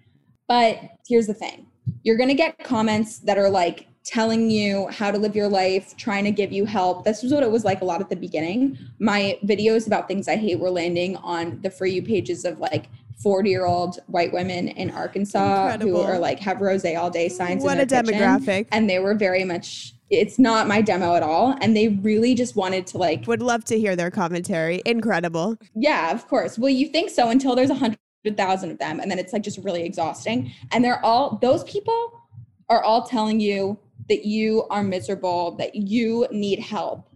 [0.49, 0.79] But
[1.09, 1.67] here's the thing
[2.03, 5.97] you're going to get comments that are like telling you how to live your life,
[5.97, 7.05] trying to give you help.
[7.05, 8.79] This was what it was like a lot at the beginning.
[8.99, 12.89] My videos about things I hate were landing on the For You pages of like
[13.23, 16.03] 40 year old white women in Arkansas Incredible.
[16.05, 17.63] who are like have rose all day signs.
[17.63, 18.21] What in their a kitchen.
[18.21, 18.67] demographic.
[18.73, 21.57] And they were very much, it's not my demo at all.
[21.61, 24.83] And they really just wanted to like, Would love to hear their commentary.
[24.85, 25.57] Incredible.
[25.75, 26.59] yeah, of course.
[26.59, 27.99] Well, you think so until there's a hundred
[28.37, 29.01] thousand of them.
[29.01, 30.53] And then it's like just really exhausting.
[30.73, 32.21] And they're all, those people
[32.69, 37.09] are all telling you that you are miserable, that you need help,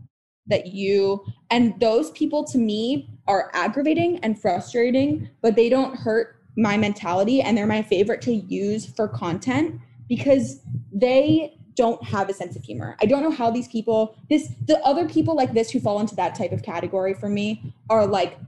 [0.46, 6.36] that you, and those people to me are aggravating and frustrating, but they don't hurt
[6.56, 7.40] my mentality.
[7.40, 10.60] And they're my favorite to use for content because
[10.92, 12.96] they don't have a sense of humor.
[13.00, 16.14] I don't know how these people, this, the other people like this who fall into
[16.16, 18.38] that type of category for me are like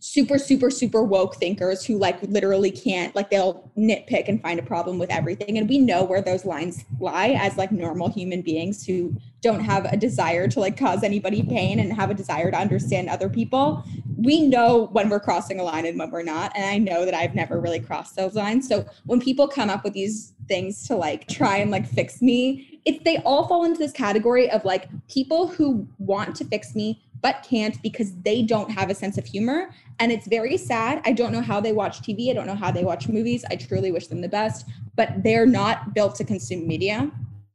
[0.00, 4.62] super super super woke thinkers who like literally can't like they'll nitpick and find a
[4.62, 5.58] problem with everything.
[5.58, 9.84] And we know where those lines lie as like normal human beings who don't have
[9.84, 13.84] a desire to like cause anybody pain and have a desire to understand other people.
[14.16, 16.52] We know when we're crossing a line and when we're not.
[16.56, 18.66] And i know that i've never really crossed those lines.
[18.66, 22.80] So when people come up with these things to like try and like fix me
[22.84, 27.02] it's they all fall into this category of like people who want to fix me
[27.22, 29.70] but can't because they don't have a sense of humor.
[29.98, 31.02] And it's very sad.
[31.04, 33.44] I don't know how they watch tv i don't know how they watch movies.
[33.50, 37.10] I truly wish them the best but they're not built to consume media.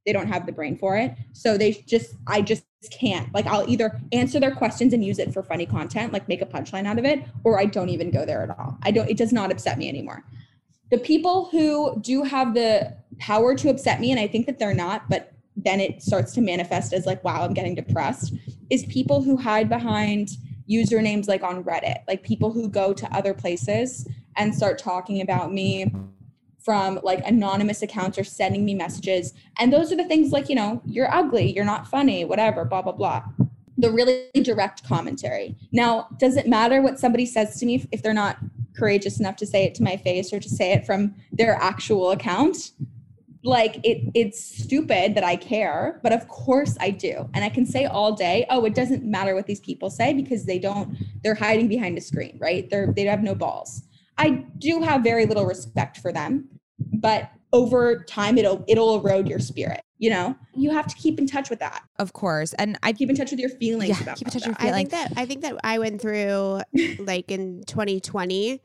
[0.06, 1.14] They don't have the brain for it.
[1.34, 3.34] So they just i just can't.
[3.34, 6.46] Like i'll either answer their questions and use it for funny content like make a
[6.46, 8.78] punchline out of it or i don't even go there at all.
[8.84, 10.24] I don't it does not upset me anymore.
[10.92, 14.74] The people who do have the power to upset me and i think that they're
[14.74, 18.34] not but then it starts to manifest as like wow i'm getting depressed
[18.70, 20.30] is people who hide behind
[20.70, 25.54] usernames like on reddit like people who go to other places and start talking about
[25.54, 25.92] me
[26.66, 29.34] from like anonymous accounts or sending me messages.
[29.60, 32.82] And those are the things like you know you're ugly you're not funny whatever blah
[32.82, 33.24] blah blah.
[33.78, 35.56] The really direct commentary.
[35.72, 38.38] Now does it matter what somebody says to me if- they're not
[38.76, 42.12] courageous enough to say it to my face or to say it from their actual
[42.12, 42.72] account
[43.46, 47.30] like it it's stupid that I care, but of course I do.
[47.34, 50.46] And I can say all day, oh, it doesn't matter what these people say because
[50.46, 52.70] they don't they're hiding behind a screen, right?
[52.70, 53.84] They're they have no balls.
[54.18, 59.40] I do have very little respect for them, but over time it'll it'll erode your
[59.40, 60.36] spirit, you know?
[60.56, 61.84] You have to keep in touch with that.
[62.00, 62.54] Of course.
[62.54, 64.50] And I Keep in touch with your feelings yeah, about keep in touch that.
[64.50, 64.90] with your feelings I feelings.
[64.90, 66.62] think that I think that I went through
[67.00, 68.62] like in 2020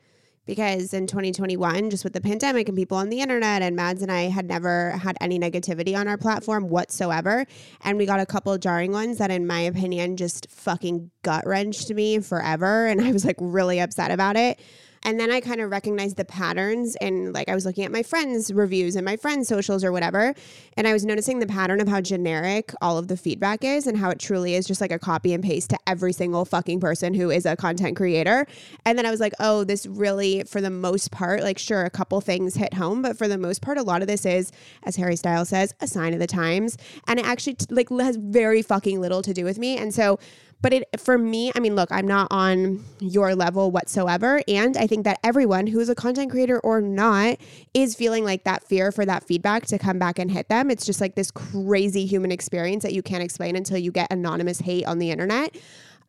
[0.47, 4.11] because in 2021 just with the pandemic and people on the internet and Mads and
[4.11, 7.47] I had never had any negativity on our platform whatsoever
[7.83, 11.91] and we got a couple jarring ones that in my opinion just fucking gut wrenched
[11.91, 14.61] me forever and I was like really upset about it.
[15.03, 18.03] And then I kind of recognized the patterns and like I was looking at my
[18.03, 20.35] friends' reviews and my friends' socials or whatever.
[20.77, 23.97] And I was noticing the pattern of how generic all of the feedback is and
[23.97, 27.15] how it truly is just like a copy and paste to every single fucking person
[27.15, 28.47] who is a content creator.
[28.85, 31.91] And then I was like, oh, this really, for the most part, like sure, a
[31.91, 34.97] couple things hit home, but for the most part, a lot of this is, as
[34.97, 36.77] Harry Styles says, a sign of the times.
[37.07, 39.77] And it actually like has very fucking little to do with me.
[39.79, 40.19] And so
[40.63, 44.43] but it for me, I mean, look, I'm not on your level whatsoever.
[44.47, 47.39] And I think that everyone who's a content creator or not
[47.73, 50.71] is feeling like that fear for that feedback to come back and hit them.
[50.71, 54.61] It's just like this crazy human experience that you can't explain until you get anonymous
[54.61, 55.57] hate on the internet.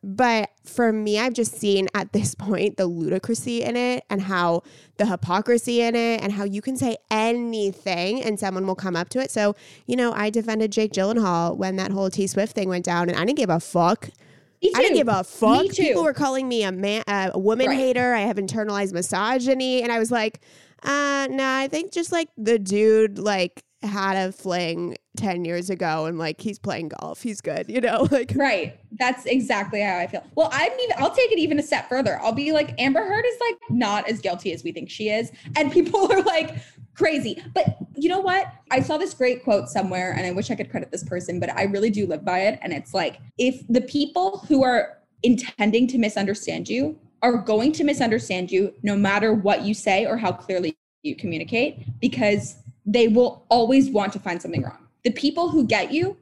[0.04, 4.62] But for me, I've just seen at this point the ludicrousy in it and how
[4.96, 9.08] the hypocrisy in it and how you can say anything and someone will come up
[9.10, 9.30] to it.
[9.30, 9.54] So,
[9.86, 13.18] you know, I defended Jake Gyllenhaal when that whole T Swift thing went down and
[13.18, 14.10] I didn't give a fuck.
[14.74, 15.66] I didn't give a fuck.
[15.70, 17.78] People were calling me a man, a woman Right.
[17.78, 18.14] hater.
[18.14, 20.40] I have internalized misogyny, and I was like,
[20.82, 26.06] uh, no, I think just like the dude like had a fling ten years ago,
[26.06, 27.22] and like he's playing golf.
[27.22, 28.78] He's good, you know, like Right.
[28.98, 30.24] That's exactly how I feel.
[30.34, 32.18] Well, I'm even I'll take it even a step further.
[32.20, 35.32] I'll be like, Amber Heard is like not as guilty as we think she is.
[35.56, 36.56] And people are like
[36.94, 37.42] crazy.
[37.54, 38.52] But you know what?
[38.70, 41.50] I saw this great quote somewhere and I wish I could credit this person, but
[41.56, 42.58] I really do live by it.
[42.62, 47.84] And it's like, if the people who are intending to misunderstand you are going to
[47.84, 53.46] misunderstand you no matter what you say or how clearly you communicate, because they will
[53.48, 54.88] always want to find something wrong.
[55.04, 56.16] The people who get you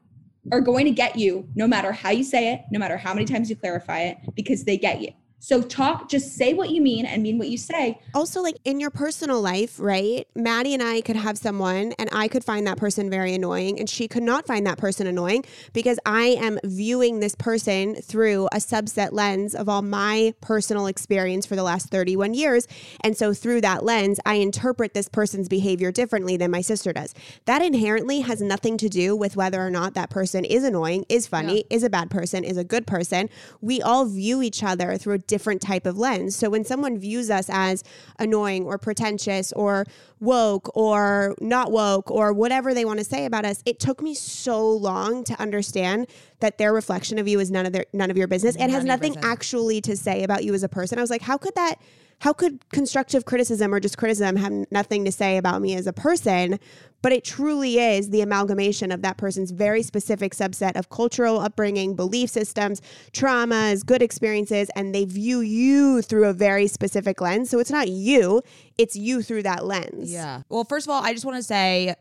[0.52, 3.26] are going to get you no matter how you say it, no matter how many
[3.26, 5.12] times you clarify it, because they get you.
[5.42, 7.98] So talk, just say what you mean and mean what you say.
[8.14, 10.28] Also, like in your personal life, right?
[10.34, 13.88] Maddie and I could have someone and I could find that person very annoying and
[13.88, 18.56] she could not find that person annoying because I am viewing this person through a
[18.56, 22.68] subset lens of all my personal experience for the last 31 years.
[23.00, 27.14] And so through that lens, I interpret this person's behavior differently than my sister does.
[27.46, 31.26] That inherently has nothing to do with whether or not that person is annoying, is
[31.26, 33.30] funny, is a bad person, is a good person.
[33.62, 36.36] We all view each other through a different type of lens.
[36.36, 37.84] So when someone views us as
[38.18, 39.86] annoying or pretentious or
[40.18, 44.12] woke or not woke or whatever they want to say about us, it took me
[44.12, 46.08] so long to understand
[46.40, 48.84] that their reflection of you is none of their none of your business and has
[48.84, 50.98] nothing actually to say about you as a person.
[50.98, 51.76] I was like, how could that
[52.20, 55.92] how could constructive criticism or just criticism have nothing to say about me as a
[55.92, 56.60] person?
[57.02, 61.96] But it truly is the amalgamation of that person's very specific subset of cultural upbringing,
[61.96, 67.48] belief systems, traumas, good experiences, and they view you through a very specific lens.
[67.48, 68.42] So it's not you,
[68.76, 70.12] it's you through that lens.
[70.12, 70.42] Yeah.
[70.50, 71.94] Well, first of all, I just want to say,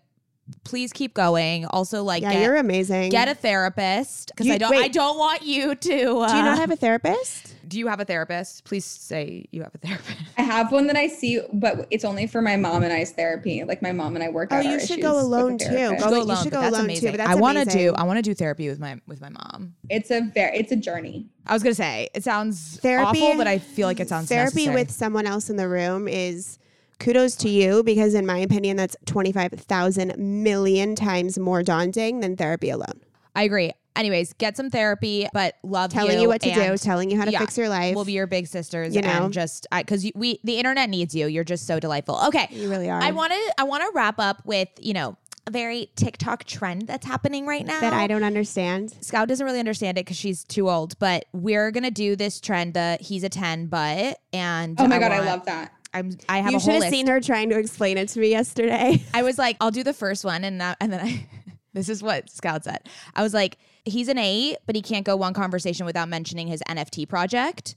[0.64, 1.66] please keep going.
[1.66, 3.10] Also, like, Yeah, get, you're amazing.
[3.10, 4.72] get a therapist because I don't.
[4.72, 4.84] wait.
[4.84, 6.18] I don't want you to.
[6.20, 7.56] Uh, Do you not have a therapist?
[7.68, 8.64] Do you have a therapist?
[8.66, 10.18] Please say you have a therapist.
[10.38, 13.64] I have one that I see, but it's only for my mom and I's therapy.
[13.64, 14.66] Like my mom and I work Oh, out.
[14.66, 15.66] you should go alone too.
[15.66, 16.04] therapist.
[16.04, 17.12] Go- Go you alone, should go that's alone too, amazing.
[17.12, 17.94] but that's I want to do.
[17.94, 19.76] I want to do therapy with my with my mom.
[19.90, 21.28] It's a very, it's a journey.
[21.46, 24.66] I was gonna say it sounds Therapy- awful, but I feel like it sounds therapy
[24.66, 24.76] necessary.
[24.76, 26.58] with someone else in the room is
[27.00, 32.70] kudos to you because in my opinion that's 25,000 million times more daunting than therapy
[32.70, 33.02] alone.
[33.36, 33.72] I agree.
[33.96, 37.32] Anyways, get some therapy, but love Telling you, what to do, telling you how to
[37.32, 37.96] yeah, fix your life.
[37.96, 39.26] We'll be your big sisters, You know?
[39.26, 41.28] and just because we the internet needs you.
[41.28, 42.20] You're just so delightful.
[42.28, 43.02] Okay, you really are.
[43.02, 46.88] I want to I want to wrap up with you know a very TikTok trend
[46.88, 48.94] that's happening right now that I don't understand.
[49.02, 52.76] Scout doesn't really understand it because she's too old, but we're gonna do this trend.
[52.76, 55.74] The he's a ten, but and Oh my God, I love that.
[55.94, 56.92] I'm I have You a should whole have list.
[56.92, 59.04] seen her trying to explain it to me yesterday.
[59.14, 61.28] I was like, I'll do the first one, and that, and then I.
[61.72, 62.80] This is what Scout said.
[63.16, 66.64] I was like, he's an eight, but he can't go one conversation without mentioning his
[66.68, 67.76] NFT project.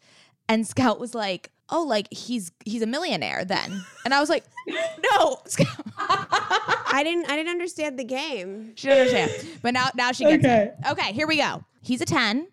[0.49, 3.85] And Scout was like, oh, like he's he's a millionaire then.
[4.07, 5.69] And I was like, no, Scout.
[5.99, 8.73] I didn't I didn't understand the game.
[8.77, 9.59] She doesn't understand.
[9.61, 10.73] But now now she gets Okay.
[10.79, 10.91] it.
[10.91, 11.63] Okay, here we go.
[11.83, 12.49] He's a 10,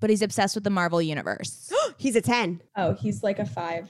[0.00, 1.72] but he's obsessed with the Marvel universe.
[1.98, 2.60] He's a 10.
[2.76, 3.88] Oh, he's like a five.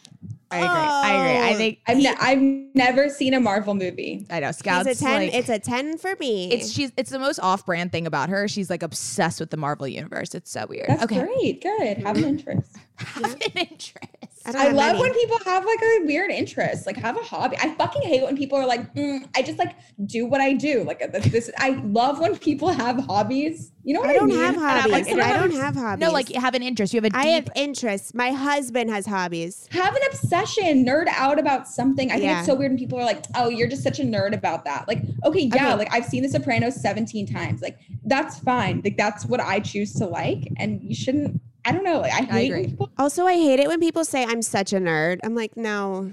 [0.51, 0.69] I agree.
[0.69, 1.39] I agree.
[1.39, 1.57] I oh.
[1.57, 4.27] think I've, ne- I've never seen a Marvel movie.
[4.31, 5.15] I know He's Scout's a 10.
[5.15, 6.53] like- it's a 10 for me.
[6.53, 8.47] it's she's it's the most off-brand thing about her.
[8.47, 10.35] She's like obsessed with the Marvel universe.
[10.35, 10.89] It's so weird.
[10.89, 11.25] That's okay.
[11.25, 11.63] great.
[11.63, 11.99] Good.
[11.99, 12.77] Have an interest.
[12.97, 14.24] Have an interest.
[14.53, 15.01] Don't I love any.
[15.01, 17.57] when people have like a weird interest, like have a hobby.
[17.61, 19.75] I fucking hate when people are like, "Mm, I just like
[20.07, 20.85] do what I do.
[20.85, 23.71] Like this, this, I love when people have hobbies.
[23.85, 24.39] You know what I I, don't mean?
[24.39, 24.93] have I'm hobbies.
[24.93, 26.01] like, I don't "Interest." have hobbies.
[26.07, 26.93] No, like you have an interest.
[26.95, 28.15] You have a deep I have interests.
[28.15, 29.69] My husband has hobbies.
[29.73, 32.11] Have an obsession, nerd out about something.
[32.11, 32.39] I think Yeah.
[32.39, 34.87] it's so weird when people are like, "Oh, you're just such a nerd about that."
[34.89, 35.75] Like, okay, yeah, Okay.
[35.77, 37.63] like I've seen The Sopranos 17 times.
[37.63, 38.81] Like, that's fine.
[38.85, 41.41] Like, that's what I choose to like, and you shouldn't.
[41.65, 42.03] I don't know.
[42.03, 42.67] I hate when agree.
[42.69, 45.21] people Also, I hate it when people say I'm such a nerd.
[45.25, 46.11] I'm like, no,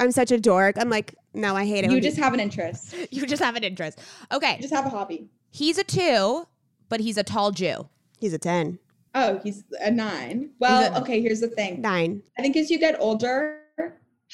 [0.00, 0.76] I'm such a dork.
[0.78, 1.90] I'm like, no, I hate it.
[1.90, 2.94] You just peop- have an interest.
[3.10, 4.00] you just have an interest.
[4.32, 4.56] Okay.
[4.56, 5.28] You just have a hobby.
[5.50, 6.46] He's a two,
[6.88, 7.88] but he's a tall Jew.
[8.18, 8.78] he's a 10,
[9.14, 10.50] Oh, he's a nine.
[10.60, 11.80] Well, a- okay, here's the thing.
[11.80, 12.22] nine.
[12.38, 13.60] I think as you get older,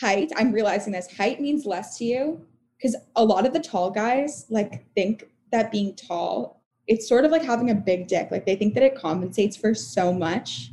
[0.00, 2.44] height, I'm realizing this, height means less to you
[2.76, 7.30] because a lot of the tall guys like think that being tall, it's sort of
[7.30, 8.28] like having a big dick.
[8.30, 10.70] Like they think that it compensates for so much.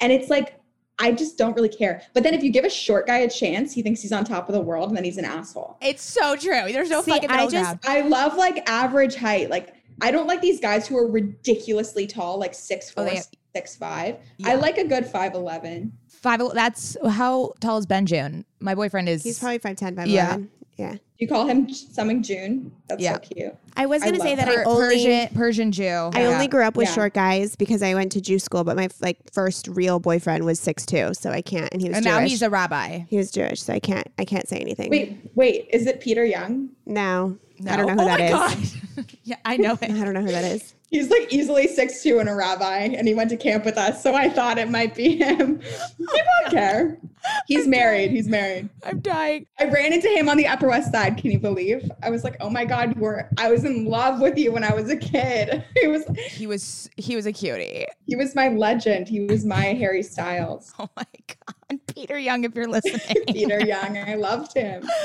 [0.00, 0.58] And it's like,
[0.98, 2.02] I just don't really care.
[2.14, 4.48] But then if you give a short guy a chance, he thinks he's on top
[4.48, 5.78] of the world and then he's an asshole.
[5.80, 6.72] It's so true.
[6.72, 7.80] There's no See, fucking I middle just- ground.
[7.84, 9.50] I love like average height.
[9.50, 13.22] Like I don't like these guys who are ridiculously tall, like six four, Oh, they-
[13.54, 14.16] six five.
[14.38, 14.50] Yeah.
[14.50, 15.92] I like a good five eleven.
[16.08, 16.40] Five.
[16.54, 18.44] That's how tall is Ben June?
[18.60, 19.24] My boyfriend is.
[19.24, 20.06] He's probably 5'10, 5'11.
[20.08, 20.38] Yeah.
[20.76, 20.96] Yeah.
[21.18, 22.72] You call him something June?
[22.88, 23.12] That's Yeah.
[23.14, 23.54] so cute.
[23.76, 24.86] I was going to say that Per- I only.
[24.96, 26.10] Persian Persian Jew.
[26.14, 26.94] I only grew up with Yeah.
[26.94, 30.58] short guys because I went to Jew school, but my like first real boyfriend was
[30.58, 32.14] 6'2", so I can't, and he was and Jewish.
[32.16, 33.04] now he's a rabbi.
[33.08, 34.90] he was Jewish, so I can't, I can't say anything.
[34.90, 36.70] Wait, wait, is it Peter Young?
[36.86, 37.72] No, No.
[37.72, 38.32] I don't know who that is.
[38.32, 38.74] oh that my is.
[38.96, 39.06] God.
[39.24, 39.90] yeah, I know it.
[39.90, 40.74] I don't know who that is.
[40.92, 44.02] He's like easily six two and a rabbi, and he went to camp with us,
[44.02, 45.58] so I thought it might be him.
[45.58, 46.98] People don't care.
[47.46, 48.10] He's married.
[48.10, 48.68] He's married.
[48.84, 49.46] I'm dying.
[49.58, 51.16] I ran into him on the Upper West Side.
[51.16, 51.90] Can you believe?
[52.02, 53.26] I was like, oh my god, you were.
[53.38, 55.64] I was in love with you when I was a kid.
[55.80, 56.04] He was.
[56.16, 57.86] He was he was a cutie.
[58.06, 59.08] He was my legend.
[59.08, 60.74] He was my Harry Styles.
[60.78, 63.24] Oh my god, Peter Young, if you're listening.
[63.28, 63.98] Peter Young.
[63.98, 64.88] I loved him.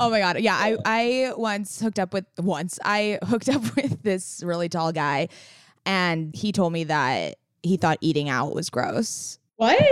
[0.00, 0.38] Oh my god.
[0.38, 4.92] Yeah, I I once hooked up with once I hooked up with this really tall
[4.92, 5.26] guy
[5.84, 9.40] and he told me that he thought eating out was gross.
[9.56, 9.82] What?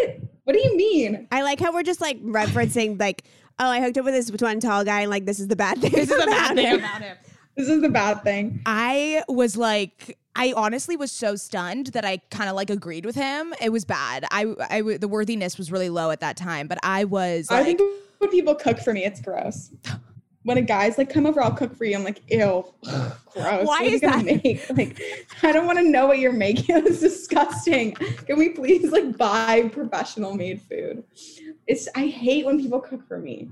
[0.45, 1.27] What do you mean?
[1.33, 3.25] I like how we're just like referencing like,
[3.59, 5.81] oh, I hooked up with this one tall guy, and like this is the bad
[5.81, 5.91] thing.
[5.91, 6.79] This is the bad thing.
[6.79, 7.17] about him.
[7.57, 8.61] This is the bad thing.
[8.67, 13.15] I was like, I honestly was so stunned that I kind of like agreed with
[13.15, 13.55] him.
[13.61, 14.27] It was bad.
[14.31, 17.79] I, I, the worthiness was really low at that time, but I was I like,
[17.79, 17.81] think
[18.19, 19.71] when people cook for me, it's gross.
[20.43, 23.63] When a guy's like, "Come over, I'll cook for you," I'm like, "Ew, gross." Why
[23.65, 24.25] what is that?
[24.25, 24.65] Make?
[24.77, 25.01] Like,
[25.43, 26.77] I don't want to know what you're making.
[26.87, 27.95] It's disgusting.
[27.95, 31.03] Can we please like buy professional made food?
[31.67, 33.49] It's I hate when people cook for me.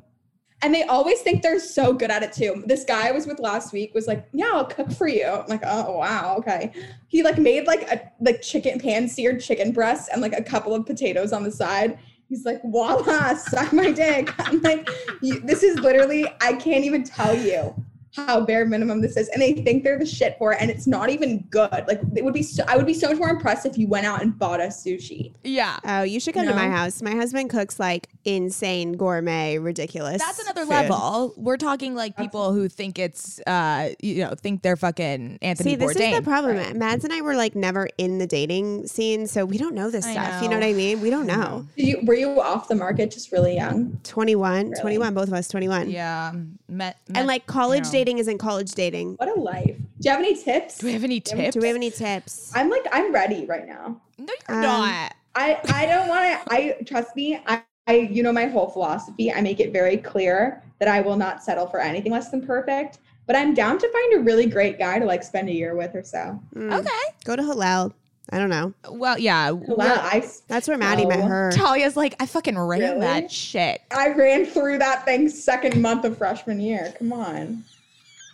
[0.64, 2.64] And they always think they're so good at it too.
[2.66, 5.46] This guy I was with last week was like, "Yeah, I'll cook for you." I'm
[5.46, 6.72] like, "Oh wow, okay."
[7.06, 10.74] He like made like a like chicken pan seared chicken breast and like a couple
[10.74, 11.98] of potatoes on the side.
[12.30, 14.88] He's like, "Voila, suck my dick." I'm like,
[15.20, 17.74] "This is literally I can't even tell you
[18.14, 20.86] how bare minimum this is." And they think they're the shit for it, and it's
[20.86, 21.70] not even good.
[21.70, 24.06] Like it would be, so, I would be so much more impressed if you went
[24.06, 25.32] out and bought us sushi.
[25.44, 25.78] yeah.
[25.84, 27.02] Oh, you should come to my house.
[27.02, 30.20] My husband cooks like insane gourmet, ridiculous.
[30.20, 30.70] That's another food.
[30.70, 31.34] level.
[31.36, 35.76] We're talking like people who think it's, uh, you know, think they're fucking Anthony See,
[35.76, 36.12] this Bourdain.
[36.12, 36.78] is the problem.
[36.78, 40.06] Mads and I were like never in the dating scene, so we don't know this
[40.06, 40.42] I stuff.
[40.42, 40.66] You know know.
[40.66, 41.00] what I mean?
[41.00, 41.66] We don't know.
[41.76, 43.98] Did you were you off the market just really young?
[44.04, 45.90] 21, 21, both of us 21.
[45.90, 46.32] yeah.
[46.74, 47.90] Met, met, And like college know.
[47.92, 49.14] dating isn't college dating.
[49.14, 49.76] What a life.
[49.76, 50.78] Do you have any tips?
[50.78, 51.54] Do we have any tips?
[51.54, 52.52] Do we have any tips?
[52.54, 54.00] I'm like I'm ready right now.
[54.18, 55.14] No, you're Um, not.
[55.36, 56.52] I I don't want to.
[56.52, 57.40] I trust me.
[57.46, 59.32] I, I you know my whole philosophy.
[59.32, 62.98] I make it very clear that I will not settle for anything less than perfect.
[63.26, 65.94] But I'm down to find a really great guy to like spend a year with
[65.94, 66.38] or so.
[66.54, 66.78] Mm.
[66.80, 67.04] Okay.
[67.24, 67.94] Go to Hillel.
[68.30, 68.72] I don't know.
[68.90, 69.50] Well, yeah.
[69.50, 71.50] Wow, we're- I That's where Maddie met her.
[71.52, 73.00] Talia's like, I fucking ran Really?
[73.00, 73.82] that shit.
[73.90, 76.94] I ran through that thing second month of freshman year.
[76.98, 77.64] Come on.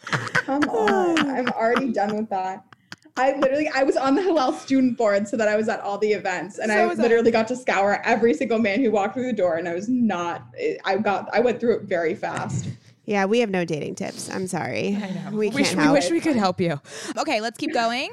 [0.07, 1.18] Come on.
[1.30, 2.64] I'm already done with that.
[3.16, 5.99] I literally I was on the Hillel student board so that I was at all
[5.99, 7.03] the events and So I was I.
[7.03, 9.88] literally got to scour every single man who walked through the door and I was
[9.88, 10.45] not
[10.84, 12.68] I got I went through it very fast.
[13.07, 14.30] Yeah, we have no dating tips.
[14.30, 14.97] I'm sorry.
[15.03, 15.36] I know.
[15.36, 15.93] We can't wish, we help.
[15.95, 16.80] wish we could help you.
[17.18, 18.11] Okay, let's keep going.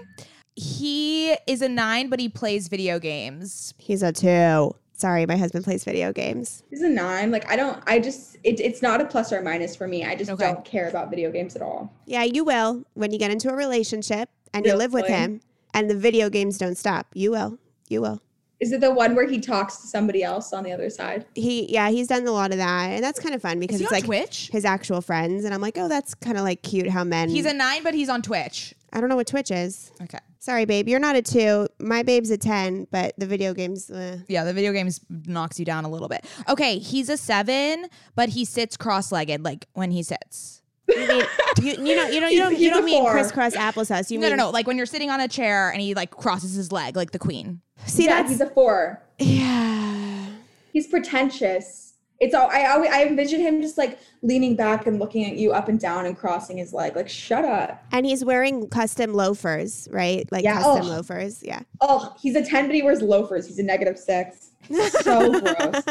[0.58, 3.76] He is a nine, but he plays video games.
[3.78, 4.76] He's a two.
[4.94, 6.64] Sorry, my husband plays video games.
[6.72, 7.30] He's a nine.
[7.30, 10.04] Like I don't I just it, it's not a plus or minus for me.
[10.04, 10.46] I just Okay.
[10.46, 11.94] don't care about video games at all.
[12.08, 15.42] Yeah, you will when you get into a relationship and you live with him
[15.76, 17.06] and the video games don't stop.
[17.14, 17.60] You will.
[17.88, 18.20] You will.
[18.60, 21.28] Is it the one where he talks to somebody else on the other side?
[21.36, 22.88] He yeah, he's done a lot of that.
[22.88, 24.50] And that's kind of fun because Is it's like Twitch?
[24.52, 27.46] his actual friends and I'm like, "Oh, that's kind of like cute how men He's
[27.46, 28.74] a nine, but he's on Twitch.
[28.92, 29.92] I don't know what Twitch is.
[30.02, 30.18] Okay.
[30.40, 30.88] Sorry, babe.
[30.88, 31.68] You're not a 2.
[31.80, 35.66] My babe's a 10, but the video games uh, Yeah, the video games knocks you
[35.66, 36.26] down a little bit.
[36.48, 40.62] Okay, he's a seven, but he sits cross-legged, like when he sits.
[40.88, 41.24] you, mean,
[41.62, 44.10] you, you know you don't you He's- don't you don't mean crisscross applesauce.
[44.10, 44.50] You no, mean no, no.
[44.52, 47.20] Like when you're sitting on a chair and he like crosses his leg, like the
[47.20, 47.60] queen.
[47.86, 49.02] See yeah, that's he's a four.
[49.20, 50.28] yeah.
[50.72, 51.87] He's pretentious.
[52.20, 55.54] It's all I always I envision him just like leaning back and looking at you
[55.54, 56.96] up and down and crossing his leg.
[56.96, 57.84] Like, shut up.
[57.92, 60.28] And he's wearing custom loafers, right?
[60.32, 60.62] Like Yeah.
[60.62, 60.96] custom Oh.
[60.96, 61.44] loafers.
[61.44, 61.62] Yeah.
[61.82, 63.46] Oh, he's a 10, but he wears loafers.
[63.48, 64.50] He's a negative six.
[65.04, 65.84] So gross.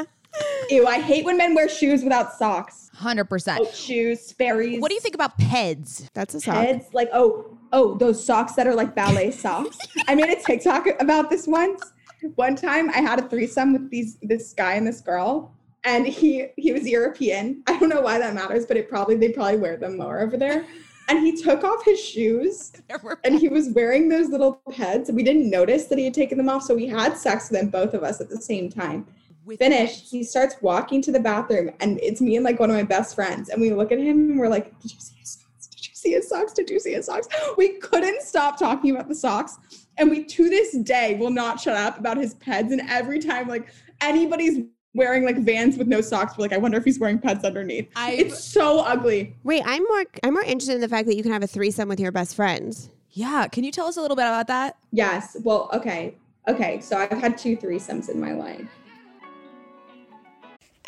[0.69, 2.91] Ew, I hate when men wear shoes without socks.
[2.95, 3.61] Hundred percent.
[3.61, 4.81] Oat shoes, Sperry's.
[4.81, 6.09] What do you think about peds?
[6.13, 6.57] That's a sock.
[6.57, 9.79] Heads like oh oh those socks that are like ballet socks.
[10.09, 11.83] I made a TikTok about this once.
[12.35, 15.53] One time I had a threesome with these this guy and this girl,
[15.87, 17.63] and he he was European.
[17.67, 20.37] I don't know why that matters, but it probably they probably wear them more over
[20.37, 20.67] there.
[21.09, 22.73] And he took off his shoes
[23.25, 25.11] and he was wearing those little pads.
[25.11, 27.71] We didn't notice that he had taken them off, so we had sex with them
[27.71, 29.07] both of us at the same time.
[29.45, 30.11] With Finished.
[30.11, 33.15] He starts walking to the bathroom, and it's me and like one of my best
[33.15, 35.69] friends, and we look at him and we're like, "Did you see his socks?
[35.69, 36.53] Did you see his socks?
[36.53, 39.57] Did you see his socks?" We couldn't stop talking about the socks,
[39.99, 42.73] and we to this day will not shut up about his peds.
[42.73, 43.69] And every time like
[44.01, 44.65] anybody's
[44.97, 47.89] wearing like Vans with no socks, we're like, "I wonder if he's wearing peds underneath."
[47.95, 49.37] I've- it's so ugly.
[49.45, 51.89] Wait, I'm more I'm more interested in the fact that you can have a threesome
[51.89, 52.91] with your best friends.
[53.13, 54.77] Yeah, can you tell us a little bit about that?
[54.93, 55.37] Yes.
[55.43, 56.17] Well, okay.
[56.49, 56.81] Okay.
[56.81, 58.69] So I've had two threesomes in my life.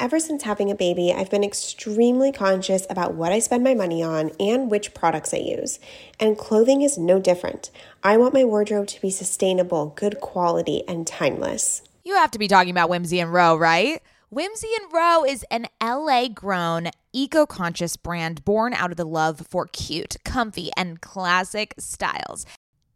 [0.00, 4.00] Ever since having a baby, I've been extremely conscious about what I spend my money
[4.00, 5.80] on and which products I use.
[6.20, 7.72] And clothing is no different.
[8.04, 11.82] I want my wardrobe to be sustainable, good quality, and timeless.
[12.09, 14.00] You have to be talking about Whimsy and Row, right?
[14.30, 19.46] Whimsy and Row is an LA grown, eco conscious brand born out of the love
[19.50, 22.46] for cute, comfy, and classic styles.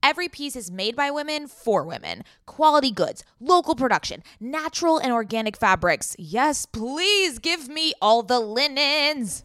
[0.02, 2.24] Every piece is made by women for women.
[2.46, 6.16] Quality goods, local production, natural and organic fabrics.
[6.18, 9.44] Yes, please give me all the linens.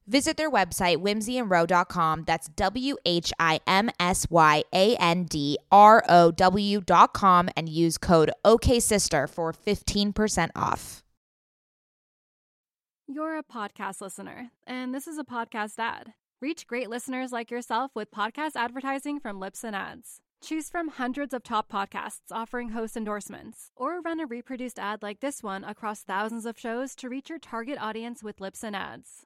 [0.11, 2.25] Visit their website, whimsyandrow.com.
[2.27, 7.97] That's W H I M S Y A N D R O W.com and use
[7.97, 11.01] code OKSister for 15% off.
[13.07, 16.11] You're a podcast listener, and this is a podcast ad.
[16.41, 20.19] Reach great listeners like yourself with podcast advertising from Libsyn Ads.
[20.43, 25.21] Choose from hundreds of top podcasts offering host endorsements, or run a reproduced ad like
[25.21, 29.25] this one across thousands of shows to reach your target audience with Libsyn Ads.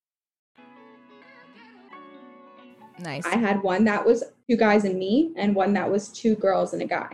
[3.01, 3.25] Nice.
[3.25, 6.73] I had one that was two guys and me, and one that was two girls
[6.73, 7.09] and a guy.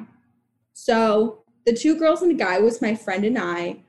[0.73, 3.83] So the two girls and a guy was my friend and I.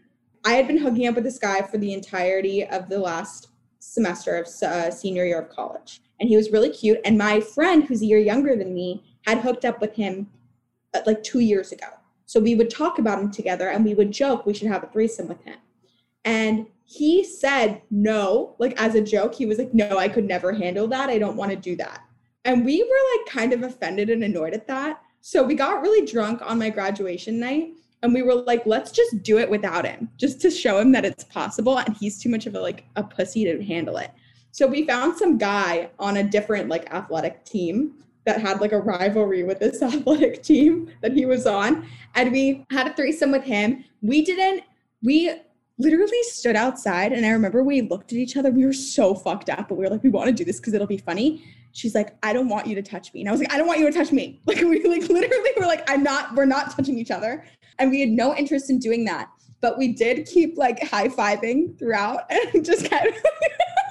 [0.44, 3.49] I had been hooking up with this guy for the entirety of the last
[3.80, 7.01] semester of uh, senior year of college, and he was really cute.
[7.05, 10.28] And my friend, who's a year younger than me, had hooked up with him
[10.94, 11.86] uh, like two years ago.
[12.26, 14.88] So we would talk about him together, and we would joke we should have a
[14.88, 15.57] threesome with him.
[16.24, 19.34] And he said no, like as a joke.
[19.34, 21.11] He was like, no, I could never handle that.
[21.11, 22.03] I don't want to do that.
[22.47, 25.03] And we were like kind of offended and annoyed at that.
[25.20, 29.22] So we got really drunk on my graduation night and we were like, let's just
[29.22, 31.78] do it without him, just to show him that it's possible.
[31.78, 34.11] And he's too much of a like a pussy to handle it.
[34.53, 38.80] So we found some guy on a different like athletic team that had like a
[38.80, 41.86] rivalry with this athletic team that he was on.
[42.14, 43.84] And we had a threesome with him.
[44.01, 44.62] We didn't,
[45.03, 45.34] we
[45.79, 48.51] literally stood outside and I remember we looked at each other.
[48.51, 50.74] We were so fucked up, but we were like, we want to do this because
[50.74, 51.45] it'll be funny.
[51.72, 53.20] She's like, I don't want you to touch me.
[53.20, 54.41] And I was like, I don't want you to touch me.
[54.47, 57.45] Like we like literally were like, I'm not, we're not touching each other.
[57.79, 59.29] And we had no interest in doing that.
[59.61, 63.14] But we did keep like high-fiving throughout and just kind of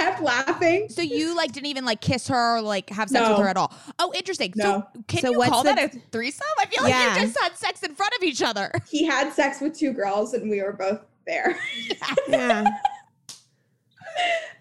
[0.00, 0.88] kept laughing.
[0.88, 3.30] So you like didn't even like kiss her or like have sex No.
[3.32, 3.72] with her at all?
[3.98, 4.52] Oh, interesting.
[4.56, 4.64] No.
[4.94, 6.46] So can So you what's call the- that a threesome?
[6.58, 7.14] I feel like Yeah.
[7.16, 8.72] you just had sex in front of each other.
[8.90, 11.58] He had sex with two girls and we were both there.
[12.28, 12.64] Yeah.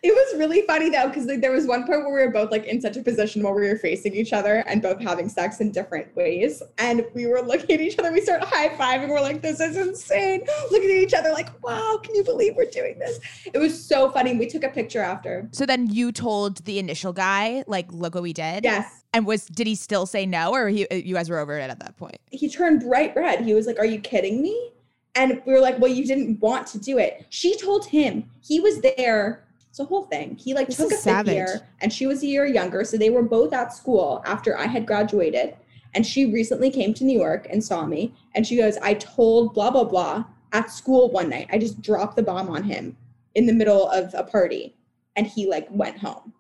[0.01, 2.51] It was really funny though, because like, there was one point where we were both
[2.51, 5.59] like in such a position where we were facing each other and both having sex
[5.59, 6.63] in different ways.
[6.77, 9.09] And we were looking at each other, we started high fiving.
[9.09, 10.41] We're like, this is insane.
[10.71, 13.19] Looking at each other, like, wow, can you believe we're doing this?
[13.53, 14.37] It was so funny.
[14.37, 15.49] We took a picture after.
[15.51, 18.63] So then you told the initial guy, like, look what we did.
[18.63, 19.03] Yes.
[19.13, 21.69] And was did he still say no, or he, uh, you guys were over it
[21.69, 22.17] at that point?
[22.31, 23.41] He turned bright red.
[23.41, 24.71] He was like, Are you kidding me?
[25.15, 27.25] And we were like, Well, you didn't want to do it.
[27.29, 29.45] She told him he was there.
[29.69, 30.35] It's a whole thing.
[30.35, 32.83] He like This took a is fifth year and she was a year younger.
[32.83, 35.55] So they were both at school after I had graduated.
[35.93, 38.13] And she recently came to New York and saw me.
[38.35, 41.47] And she goes, I told blah, blah, blah at school one night.
[41.51, 42.97] I just dropped the bomb on him
[43.35, 44.75] in the middle of a party.
[45.15, 46.33] And he like went home.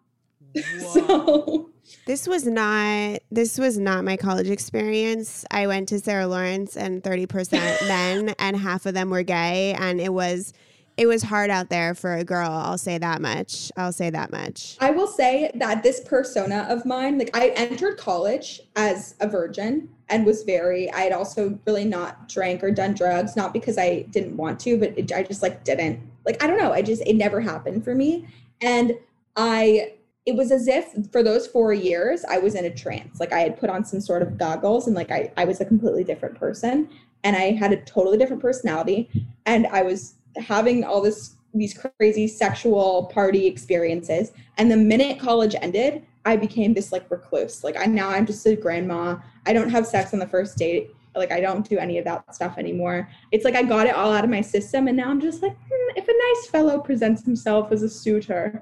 [0.79, 1.69] so
[2.05, 5.45] This was not this was not my college experience.
[5.51, 7.51] I went to Sarah Lawrence and 30%
[7.87, 10.53] men and half of them were gay and it was
[10.99, 13.71] it was hard out there for a girl, I'll say that much.
[13.77, 14.75] I'll say that much.
[14.81, 19.87] I will say that this persona of mine, like I entered college as a virgin
[20.09, 24.01] and was very, I had also really not drank or done drugs, not because I
[24.09, 26.01] didn't want to, but it, I just like didn't.
[26.25, 26.73] Like, I don't know.
[26.73, 28.27] I just, it never happened for me.
[28.59, 28.91] And
[29.37, 29.93] I,
[30.25, 33.21] it was as if for those four years, I was in a trance.
[33.21, 35.65] Like I had put on some sort of goggles and like I, I was a
[35.65, 36.89] completely different person
[37.23, 39.09] and I had a totally different personality.
[39.45, 44.31] And I was having all this these crazy sexual party experiences.
[44.57, 47.63] And the minute college ended, I became this like recluse.
[47.63, 49.17] Like I now I'm just a grandma.
[49.45, 50.91] I don't have sex on the first date.
[51.15, 53.09] Like I don't do any of that stuff anymore.
[53.31, 55.55] It's like I got it all out of my system, and now I'm just like,
[55.55, 58.61] hmm, if a nice fellow presents himself as a suitor,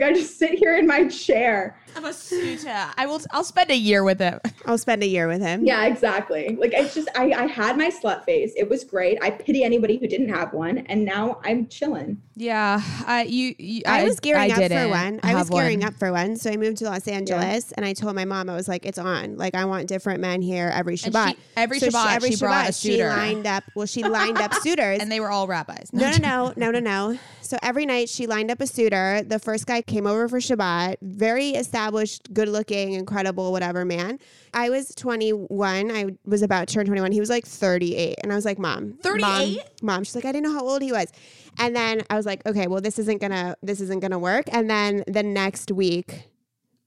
[0.00, 1.78] like I just sit here in my chair.
[1.96, 2.90] I'm a suitor.
[2.96, 3.20] I will.
[3.30, 4.38] I'll spend a year with him.
[4.66, 5.64] I'll spend a year with him.
[5.64, 6.54] Yeah, exactly.
[6.56, 8.52] Like it's just I I had my slut phase.
[8.56, 9.18] It was great.
[9.22, 12.20] I pity anybody who didn't have one, and now I'm chilling.
[12.38, 13.54] Yeah, I you.
[13.58, 15.20] you I, was gearing up for one.
[15.22, 15.88] I was gearing one.
[15.88, 16.36] up for one.
[16.36, 18.98] So I moved to Los Angeles and I told my mom, I was like, it's
[18.98, 19.38] on.
[19.38, 21.30] Like, I want different men here every Shabbat.
[21.30, 24.36] she- every So Shabbat, every she brought a Shabbat, she lined up, well, she lined
[24.36, 24.98] up suitors.
[25.00, 25.90] and they were all rabbis.
[25.94, 27.18] no, no, no, no, no, no.
[27.46, 29.22] So every night she lined up a suitor.
[29.22, 34.18] The first guy came over for Shabbat, very established, good looking, incredible, whatever man.
[34.52, 35.90] I was 21.
[35.90, 37.12] I was about to turn 21.
[37.12, 38.16] He was like 38.
[38.22, 38.94] And I was like, Mom.
[39.02, 39.20] 38?
[39.22, 40.04] Mom, Mom.
[40.04, 41.12] She's like, I didn't know how old he was.
[41.58, 44.46] And then I was like, okay, well, this isn't gonna this isn't gonna work.
[44.52, 46.28] And then the next week,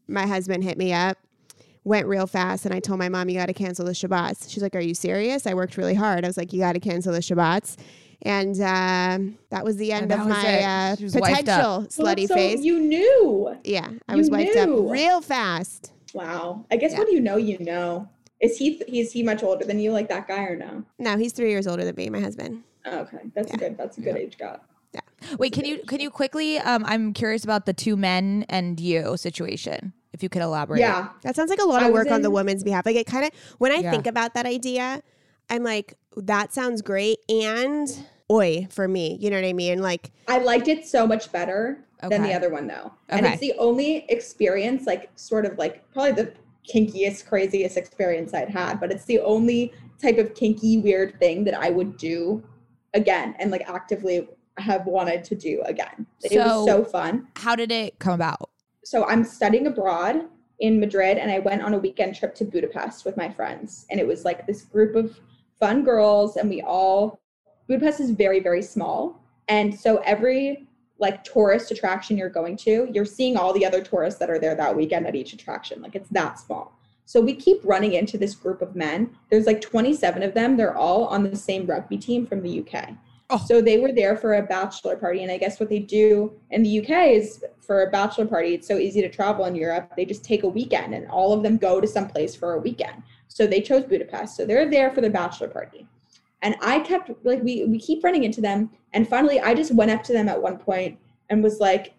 [0.07, 1.18] my husband hit me up,
[1.84, 4.49] went real fast, and I told my mom, you gotta cancel the Shabbats.
[4.49, 5.47] She's like, Are you serious?
[5.47, 6.24] I worked really hard.
[6.24, 7.78] I was like, You gotta cancel the Shabbats.
[8.24, 11.86] And um, that was the end of my uh, She was wiped up.
[11.88, 12.65] potential slutty so phase.
[12.65, 13.55] You knew.
[13.63, 15.93] yeah, I you was wiped up real fast.
[16.13, 16.65] Wow.
[16.70, 16.99] I guess Yeah.
[16.99, 18.09] when you know, you know.
[18.41, 20.84] Is he is he much older than you, like that guy, or no?
[20.97, 22.63] No, he's three years older than me, my husband.
[22.86, 23.78] Oh, okay, that's a good.
[23.78, 24.63] That's a good age gap.
[24.93, 25.01] Yeah.
[25.38, 26.57] Wait, can you can you quickly?
[26.57, 29.91] Um, I'm curious about the two men and you situation.
[30.13, 30.80] If you could elaborate.
[30.80, 32.86] Yeah, That sounds like a lot of was work on the woman's behalf.
[32.86, 33.91] Like it kind of when I Yeah.
[33.91, 35.01] think about that idea,
[35.49, 39.17] I'm like, that sounds great and oi for me.
[39.20, 39.82] You know what I mean?
[39.82, 43.53] Like I liked it so much better than the other one though, and it's the
[43.57, 46.34] only experience, like sort of like probably the
[46.72, 51.55] kinkiest, craziest experience I'd had, but it's the only type of kinky, weird thing that
[51.55, 52.43] I would do
[52.93, 56.05] again and like actively have wanted to do again.
[56.22, 57.28] it was so fun.
[57.36, 58.49] How did it come about?
[58.89, 60.26] so I'm studying abroad
[60.59, 63.86] in Madrid and I went on a weekend trip to Budapest with my friends.
[63.91, 65.20] And it was like this group of
[65.60, 67.20] fun girls and we all
[67.68, 69.22] Budapest is very, very small.
[69.47, 74.20] And so every like tourist attraction you're going to, you're seeing all the other tourists
[74.20, 75.82] that are there that weekend at each attraction.
[75.82, 76.74] Like it's that small.
[77.05, 79.16] So we keep running into this group of men.
[79.30, 80.57] There's like 27 of them.
[80.57, 82.89] They're all on the same rugby team from the UK.
[83.30, 83.43] Oh.
[83.47, 85.24] So they were there for a bachelor party.
[85.24, 88.68] And I guess what they do in the UK is for a bachelor party, it's
[88.68, 89.93] so easy to travel in Europe.
[89.95, 92.60] They just take a weekend and all of them go to some place for a
[92.60, 93.03] weekend.
[93.30, 94.36] So they chose Budapest.
[94.36, 95.88] So they're there for the bachelor party.
[96.41, 98.69] And I kept like we we keep running into them.
[98.93, 100.97] And finally I just went up to them at one point
[101.30, 101.93] and was like,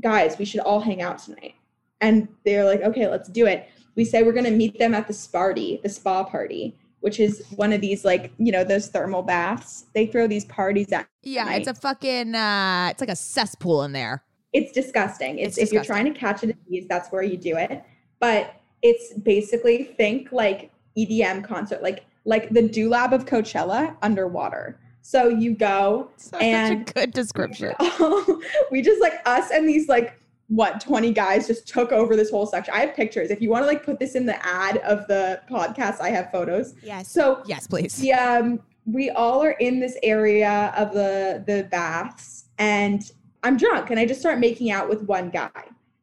[0.00, 1.54] guys, we should all hang out tonight.
[2.00, 3.68] And they're like, okay, let's do it.
[3.96, 7.72] We say we're gonna meet them at the Sparty, the spa party, which is one
[7.72, 9.86] of these like, you know, those thermal baths.
[9.94, 11.58] They throw these parties at Yeah, Right.
[11.60, 12.34] it's a fucking.
[12.34, 14.22] uh It's like a cesspool in there.
[14.52, 15.38] it's disgusting.
[15.38, 17.82] It's, It's if you're trying to catch a disease, that's where you do it.
[18.20, 24.78] But it's basically think like EDM concert, like like the Do LaB of Coachella underwater.
[25.02, 27.74] So you go Such And- a good description.
[28.70, 30.18] we just like us and these like
[30.48, 32.74] what 20 guys just took over this whole section.
[32.74, 33.30] I have pictures.
[33.30, 36.30] If you want to like put this in the ad of the podcast, I have
[36.32, 36.74] photos.
[36.82, 37.10] yes.
[37.10, 38.02] So Yes, please.
[38.04, 43.02] yeah, um, we all are in this area of the the baths, and
[43.44, 45.50] I'm drunk, and I just start making out with one guy.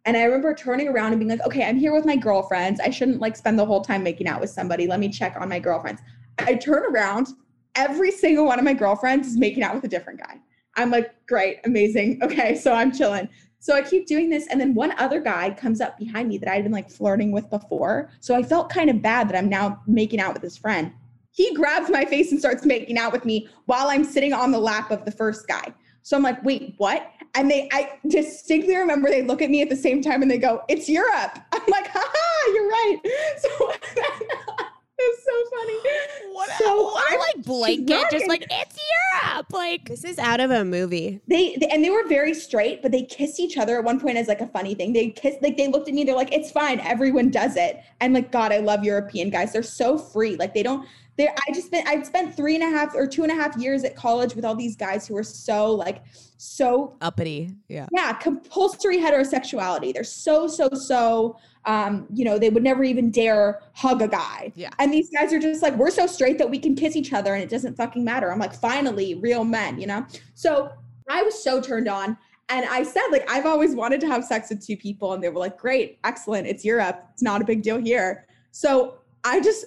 [0.07, 2.79] And I remember turning around and being like, "Okay, I'm here with my girlfriends.
[2.79, 4.87] I shouldn't like spend the whole time making out with somebody.
[4.87, 6.01] Let me check on my girlfriends."
[6.39, 7.27] I turn around,
[7.75, 10.39] every single one of my girlfriends is making out with a different guy.
[10.77, 12.19] I'm like, "Great, amazing.
[12.23, 13.27] Okay, so I'm chilling."
[13.59, 16.49] So I keep doing this, and then one other guy comes up behind me that
[16.49, 18.09] I had been like flirting with before.
[18.21, 20.93] So I felt kind of bad that I'm now making out with his friend
[21.37, 24.57] he grabs my face and starts making out with me while I'm sitting on the
[24.57, 25.71] lap of the first guy.
[26.01, 27.11] So I'm like, wait, what?
[27.37, 30.39] And they, I distinctly remember they look at me at the same time and they
[30.39, 31.37] go, it's Europe.
[31.53, 32.97] I'm like, haha, you're right.
[33.37, 33.71] So
[34.99, 36.33] it's so funny.
[36.33, 36.49] What?
[36.57, 38.79] So what a, I'm like blanket, just like it's
[39.23, 39.45] Europe.
[39.53, 41.21] Like This is out of a movie.
[41.27, 44.17] they, they and they were very straight, but they kissed each other at one point
[44.17, 44.93] as like a funny thing.
[44.93, 47.79] They kissed, like they looked at me, they're like, it's fine, everyone does it.
[48.01, 49.53] And like, God, I love European guys.
[49.53, 50.35] They're so free.
[50.37, 50.87] Like they don't.
[51.17, 53.57] They're, I just spent I spent three and a half or two and a half
[53.57, 56.03] years at college with all these guys who are so like
[56.37, 57.55] so uppity.
[57.67, 57.87] Yeah.
[57.91, 63.61] yeah compulsory heterosexuality they're so so so um you know they would never even dare
[63.73, 64.69] hug a guy Yeah.
[64.77, 67.33] and these guys are just like we're so straight that we can kiss each other
[67.33, 70.05] and it doesn't fucking matter i'm like finally real men you know
[70.35, 70.71] so
[71.09, 72.15] i was so turned on
[72.49, 75.29] and i said like i've always wanted to have sex with two people and they
[75.29, 79.65] were like great excellent it's europe it's not a big deal here so i just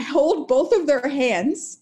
[0.00, 1.80] hold both of their hands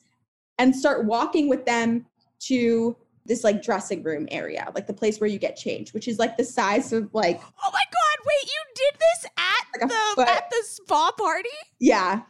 [0.59, 2.07] and start walking with them
[2.41, 2.97] to
[3.27, 6.37] this like dressing room area, like the place where you get changed, which is like
[6.37, 10.29] the size of like Oh my god, wait, you did this at Like the foot.
[10.29, 11.49] at the spa party?
[11.79, 12.23] yeah.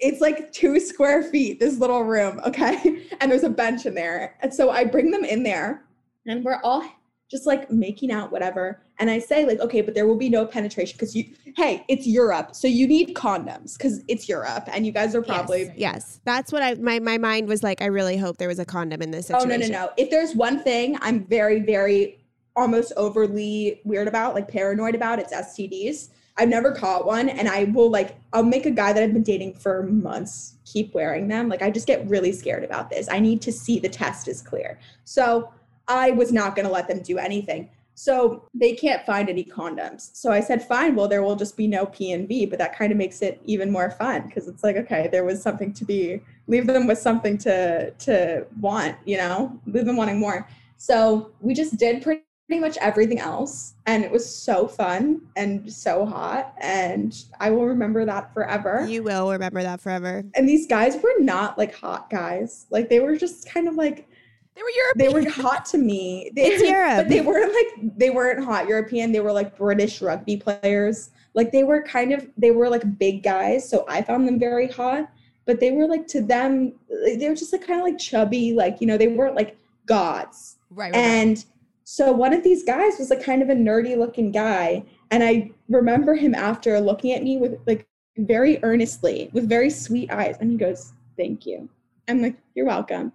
[0.00, 3.06] It's like two square feet, this little room, okay?
[3.20, 4.36] And there's a bench in there.
[4.40, 5.84] And so I bring them in there
[6.26, 6.84] and we're all
[7.30, 8.82] just like making out, whatever.
[8.98, 11.24] And I say, like, okay, but there will be no penetration because you,
[11.56, 12.54] hey, it's Europe.
[12.54, 16.62] So you need condoms because it's Europe and you guys are probably Yes, that's what
[16.62, 17.82] I my my mind was like.
[17.82, 19.50] I really hope there was a condom in this situation.
[19.50, 19.90] Oh no, no, no.
[19.96, 22.24] If there's one thing I'm very, very
[22.56, 26.10] almost overly weird about, like paranoid about, it's STDs.
[26.36, 29.22] I've never caught one, and I will like I'll make a guy that I've been
[29.22, 31.48] dating for months keep wearing them.
[31.48, 33.08] Like I just get really scared about this.
[33.08, 34.78] I need to see the test is clear.
[35.04, 35.52] So
[35.86, 37.68] I was not gonna let them do anything.
[37.94, 40.10] So they can't find any condoms.
[40.14, 42.76] So I said, fine, well, there will just be no P and V, but that
[42.76, 45.84] kind of makes it even more fun because it's like, okay, there was something to
[45.84, 50.48] be leave them with something to to want, you know, leave them wanting more.
[50.76, 56.04] So we just did pretty much everything else and it was so fun and so
[56.04, 58.84] hot and I will remember that forever.
[58.86, 60.24] You will remember that forever.
[60.34, 62.66] and these guys were not like hot guys.
[62.70, 64.08] Like they were just kind of like
[64.54, 65.12] They were European.
[65.12, 66.30] they were hot to me.
[66.34, 66.96] They, It's Europe.
[66.96, 69.12] But they weren't like they weren't hot European.
[69.12, 71.10] They were like British rugby players.
[71.34, 74.68] Like they were kind of they were like big guys, so I found them very
[74.68, 75.10] hot.
[75.46, 78.80] But they were like to them, they were just like kind of like chubby, like
[78.80, 80.56] you know, they weren't like gods.
[80.70, 81.04] right, right, right.
[81.04, 81.44] And
[81.84, 84.84] so one of these guys was like kind of a nerdy looking guy.
[85.10, 87.86] And I remember him after looking at me with like
[88.16, 90.36] very earnestly, with very sweet eyes.
[90.40, 91.68] And he goes, Thank you.
[92.08, 93.12] I'm like, You're welcome.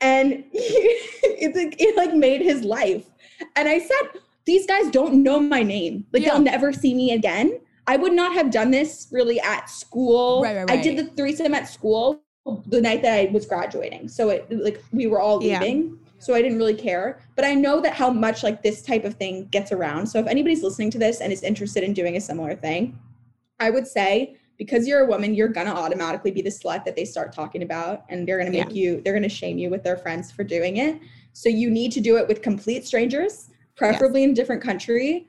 [0.00, 3.06] And it's like it like made his life.
[3.56, 6.06] And I said, These guys don't know my name.
[6.12, 6.30] Like Yeah.
[6.34, 7.60] they'll never see me again.
[7.86, 10.42] I would not have done this really at school.
[10.42, 12.22] Right, right, I did the threesome at school
[12.66, 14.08] the night that I was graduating.
[14.08, 15.58] So it like we were all Yeah.
[15.60, 15.98] leaving.
[16.20, 17.20] So I didn't really care.
[17.36, 20.06] But I know that how much like this type of thing gets around.
[20.06, 22.98] So if anybody's listening to this and is interested in doing a similar thing,
[23.60, 27.04] I would say because you're a woman, you're gonna automatically be the slut that they
[27.04, 30.30] start talking about, and they're gonna make you, they're gonna shame you with their friends
[30.32, 31.00] for doing it.
[31.32, 35.28] So you need to do it with complete strangers, preferably in a different country.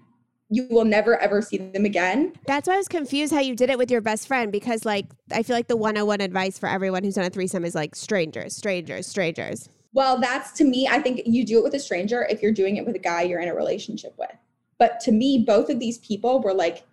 [0.50, 2.34] You will never ever see them again.
[2.48, 5.06] That's why I was confused how you did it with your best friend because, like,
[5.32, 8.56] I feel like the 101 advice for everyone who's done a threesome is like strangers,
[8.56, 9.70] strangers, strangers.
[9.94, 12.78] Well, that's to me, I think you do it with a stranger if you're doing
[12.78, 14.32] it with a guy you're in a relationship with.
[14.80, 16.84] But to me, both of these people were like,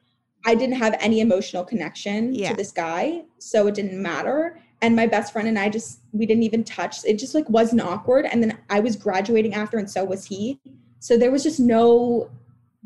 [0.46, 2.50] I didn't have any emotional connection Yeah.
[2.50, 4.58] to this guy, so it didn't matter.
[4.80, 7.04] And my best friend and I just, we didn't even touch.
[7.04, 8.26] It just like wasn't awkward.
[8.26, 10.60] And then I was graduating after, and so was he.
[11.00, 12.30] So there was just no,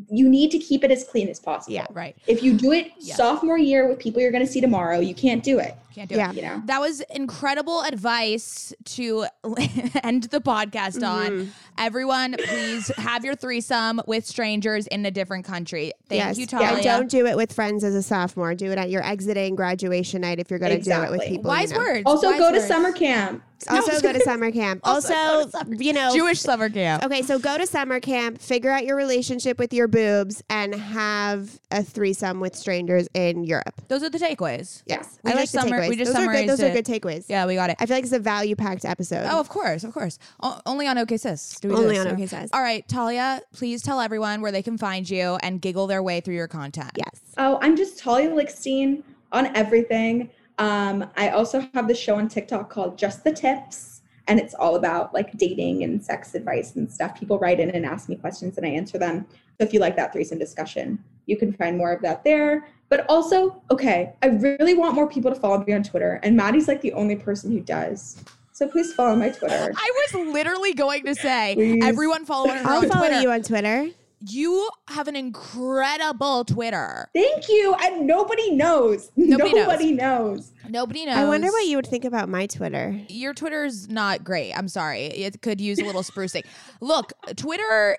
[0.08, 1.74] you need to keep it as clean as possible.
[1.74, 1.86] Yeah.
[1.92, 2.16] right.
[2.26, 3.14] If you do it Yeah.
[3.16, 5.74] sophomore year with people you're going to see tomorrow, you can't do it.
[5.94, 6.30] Can't do Yeah.
[6.30, 6.36] it.
[6.36, 6.62] You know?
[6.66, 9.26] That was incredible advice to
[10.02, 11.30] end the podcast on.
[11.30, 11.50] Mm-hmm.
[11.78, 15.92] Everyone, please have your threesome with strangers in a different country.
[16.08, 16.38] Thank yes.
[16.38, 16.74] you, Yeah, Talia.
[16.74, 18.54] and don't do it with friends as a sophomore.
[18.54, 21.48] Do it at your exiting graduation night if you're going to do it with people.
[21.48, 21.84] Wise you know.
[21.84, 22.02] words.
[22.06, 23.42] Also, wise go to summer camp.
[23.68, 24.80] Also, go to summer camp.
[24.84, 27.04] Also Also, to summer- you know, Jewish summer camp.
[27.04, 31.60] Okay, so go to summer camp, figure out your relationship with your boobs, and have
[31.70, 33.74] a threesome with strangers in Europe.
[33.88, 34.82] Those are the takeaways.
[34.86, 35.88] Yes, We I like summer- takeaways.
[35.88, 36.48] we just those are good.
[36.48, 37.24] Those summarized are good takeaways.
[37.28, 37.76] Yeah, we got it.
[37.80, 39.26] I feel like it's a value-packed episode.
[39.30, 40.18] Oh, of course, of course.
[40.42, 41.58] O- only on OK Sis.
[41.60, 42.50] Do we do Only this, on so- OK Sis.
[42.52, 46.20] All right, Talia, please tell everyone where they can find you and giggle their way
[46.20, 46.90] through your content.
[46.96, 47.20] yes.
[47.38, 49.02] Oh, I'm just Talia Lichtstein
[49.32, 50.30] on everything.
[50.58, 54.76] Um, I also have the show on TikTok called Just the Tips, and it's all
[54.76, 57.18] about like dating and sex advice and stuff.
[57.18, 59.26] People write in and ask me questions, and I answer them.
[59.58, 62.68] So if you like that threesome discussion, you can find more of that there.
[62.90, 66.68] But also, okay, I really want more people to follow me on Twitter, and Maddie's
[66.68, 68.22] like the only person who does.
[68.52, 69.72] So please follow my Twitter.
[69.76, 71.82] I was literally going to say, Please.
[71.82, 73.22] everyone follow her I'll on follow Twitter.
[73.22, 73.88] you on Twitter.
[74.28, 77.08] You have an incredible Twitter.
[77.14, 77.74] Thank you.
[77.80, 79.10] And nobody knows.
[79.16, 79.66] Nobody knows.
[79.66, 80.52] Nobody knows.
[80.68, 81.16] Nobody knows.
[81.16, 83.00] I wonder what you would think about my Twitter.
[83.08, 84.52] Your Twitter's not great.
[84.52, 85.04] I'm sorry.
[85.04, 86.44] It could use a little sprucing.
[86.82, 87.96] Look, Twitter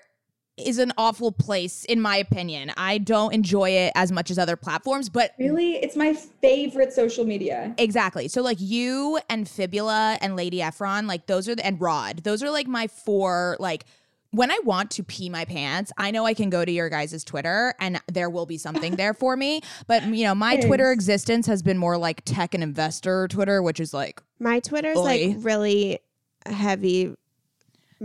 [0.56, 2.72] is an awful place, in my opinion.
[2.76, 7.24] I don't enjoy it as much as other platforms, but Really, it's my favorite social
[7.24, 7.74] media.
[7.78, 8.28] Exactly.
[8.28, 12.42] So like you and Fibula and Lady Efron, like those are the, and Rod, those
[12.42, 13.84] are like my four like
[14.30, 17.22] when I want to pee my pants, I know I can go to your guys'
[17.22, 19.60] Twitter and there will be something there for me.
[19.86, 23.78] But you know, my Twitter existence has been more like tech and investor Twitter, which
[23.78, 25.02] is like My Twitter's Oy.
[25.02, 25.98] like really
[26.46, 27.14] heavy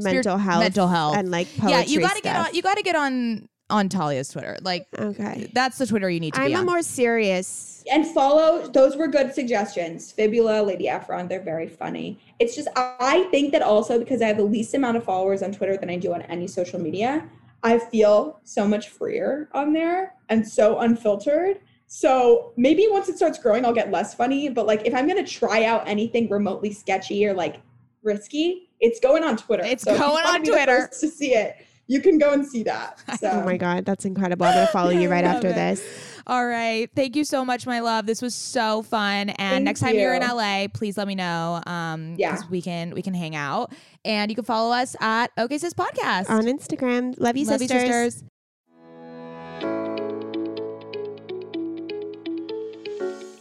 [0.03, 1.15] mental health, mental health.
[1.17, 2.53] and like poetry yeah, you got to get on.
[2.53, 4.57] You got to get on on Talia's Twitter.
[4.61, 5.49] Like Okay.
[5.53, 6.45] that's the Twitter you need to be on.
[6.45, 6.65] I'm be a on.
[6.65, 7.83] more serious.
[7.91, 13.25] and follow those were good suggestions fibula lady efron they're very funny it's just i
[13.31, 15.95] think that also because i have the least amount of followers on twitter than i
[15.95, 17.23] do on any social media
[17.63, 23.39] i feel so much freer on there and so unfiltered so maybe once it starts
[23.39, 26.73] growing i'll get less funny but like if i'm going to try out anything remotely
[26.73, 27.61] sketchy or like
[28.03, 30.89] risky it's going on twitter It's So going on Twitter.
[30.99, 31.55] to see it
[31.89, 34.45] you can go and see that so Oh my god, that's incredible.
[34.45, 35.55] I'm gonna follow you right after it.
[35.55, 35.81] this.
[36.27, 36.89] All right.
[36.93, 38.05] Thank you so much, my love.
[38.05, 39.29] This was so fun.
[39.29, 40.21] And Thank next time you're in.
[40.21, 41.61] LA, please let me know.
[41.65, 42.31] Um, Yeah.
[42.35, 43.71] 'cause we can we can hang out.
[44.03, 46.29] And you can follow us at OK Sis Podcast.
[46.29, 47.15] On Instagram.
[47.17, 48.21] Love you, Love you, sisters.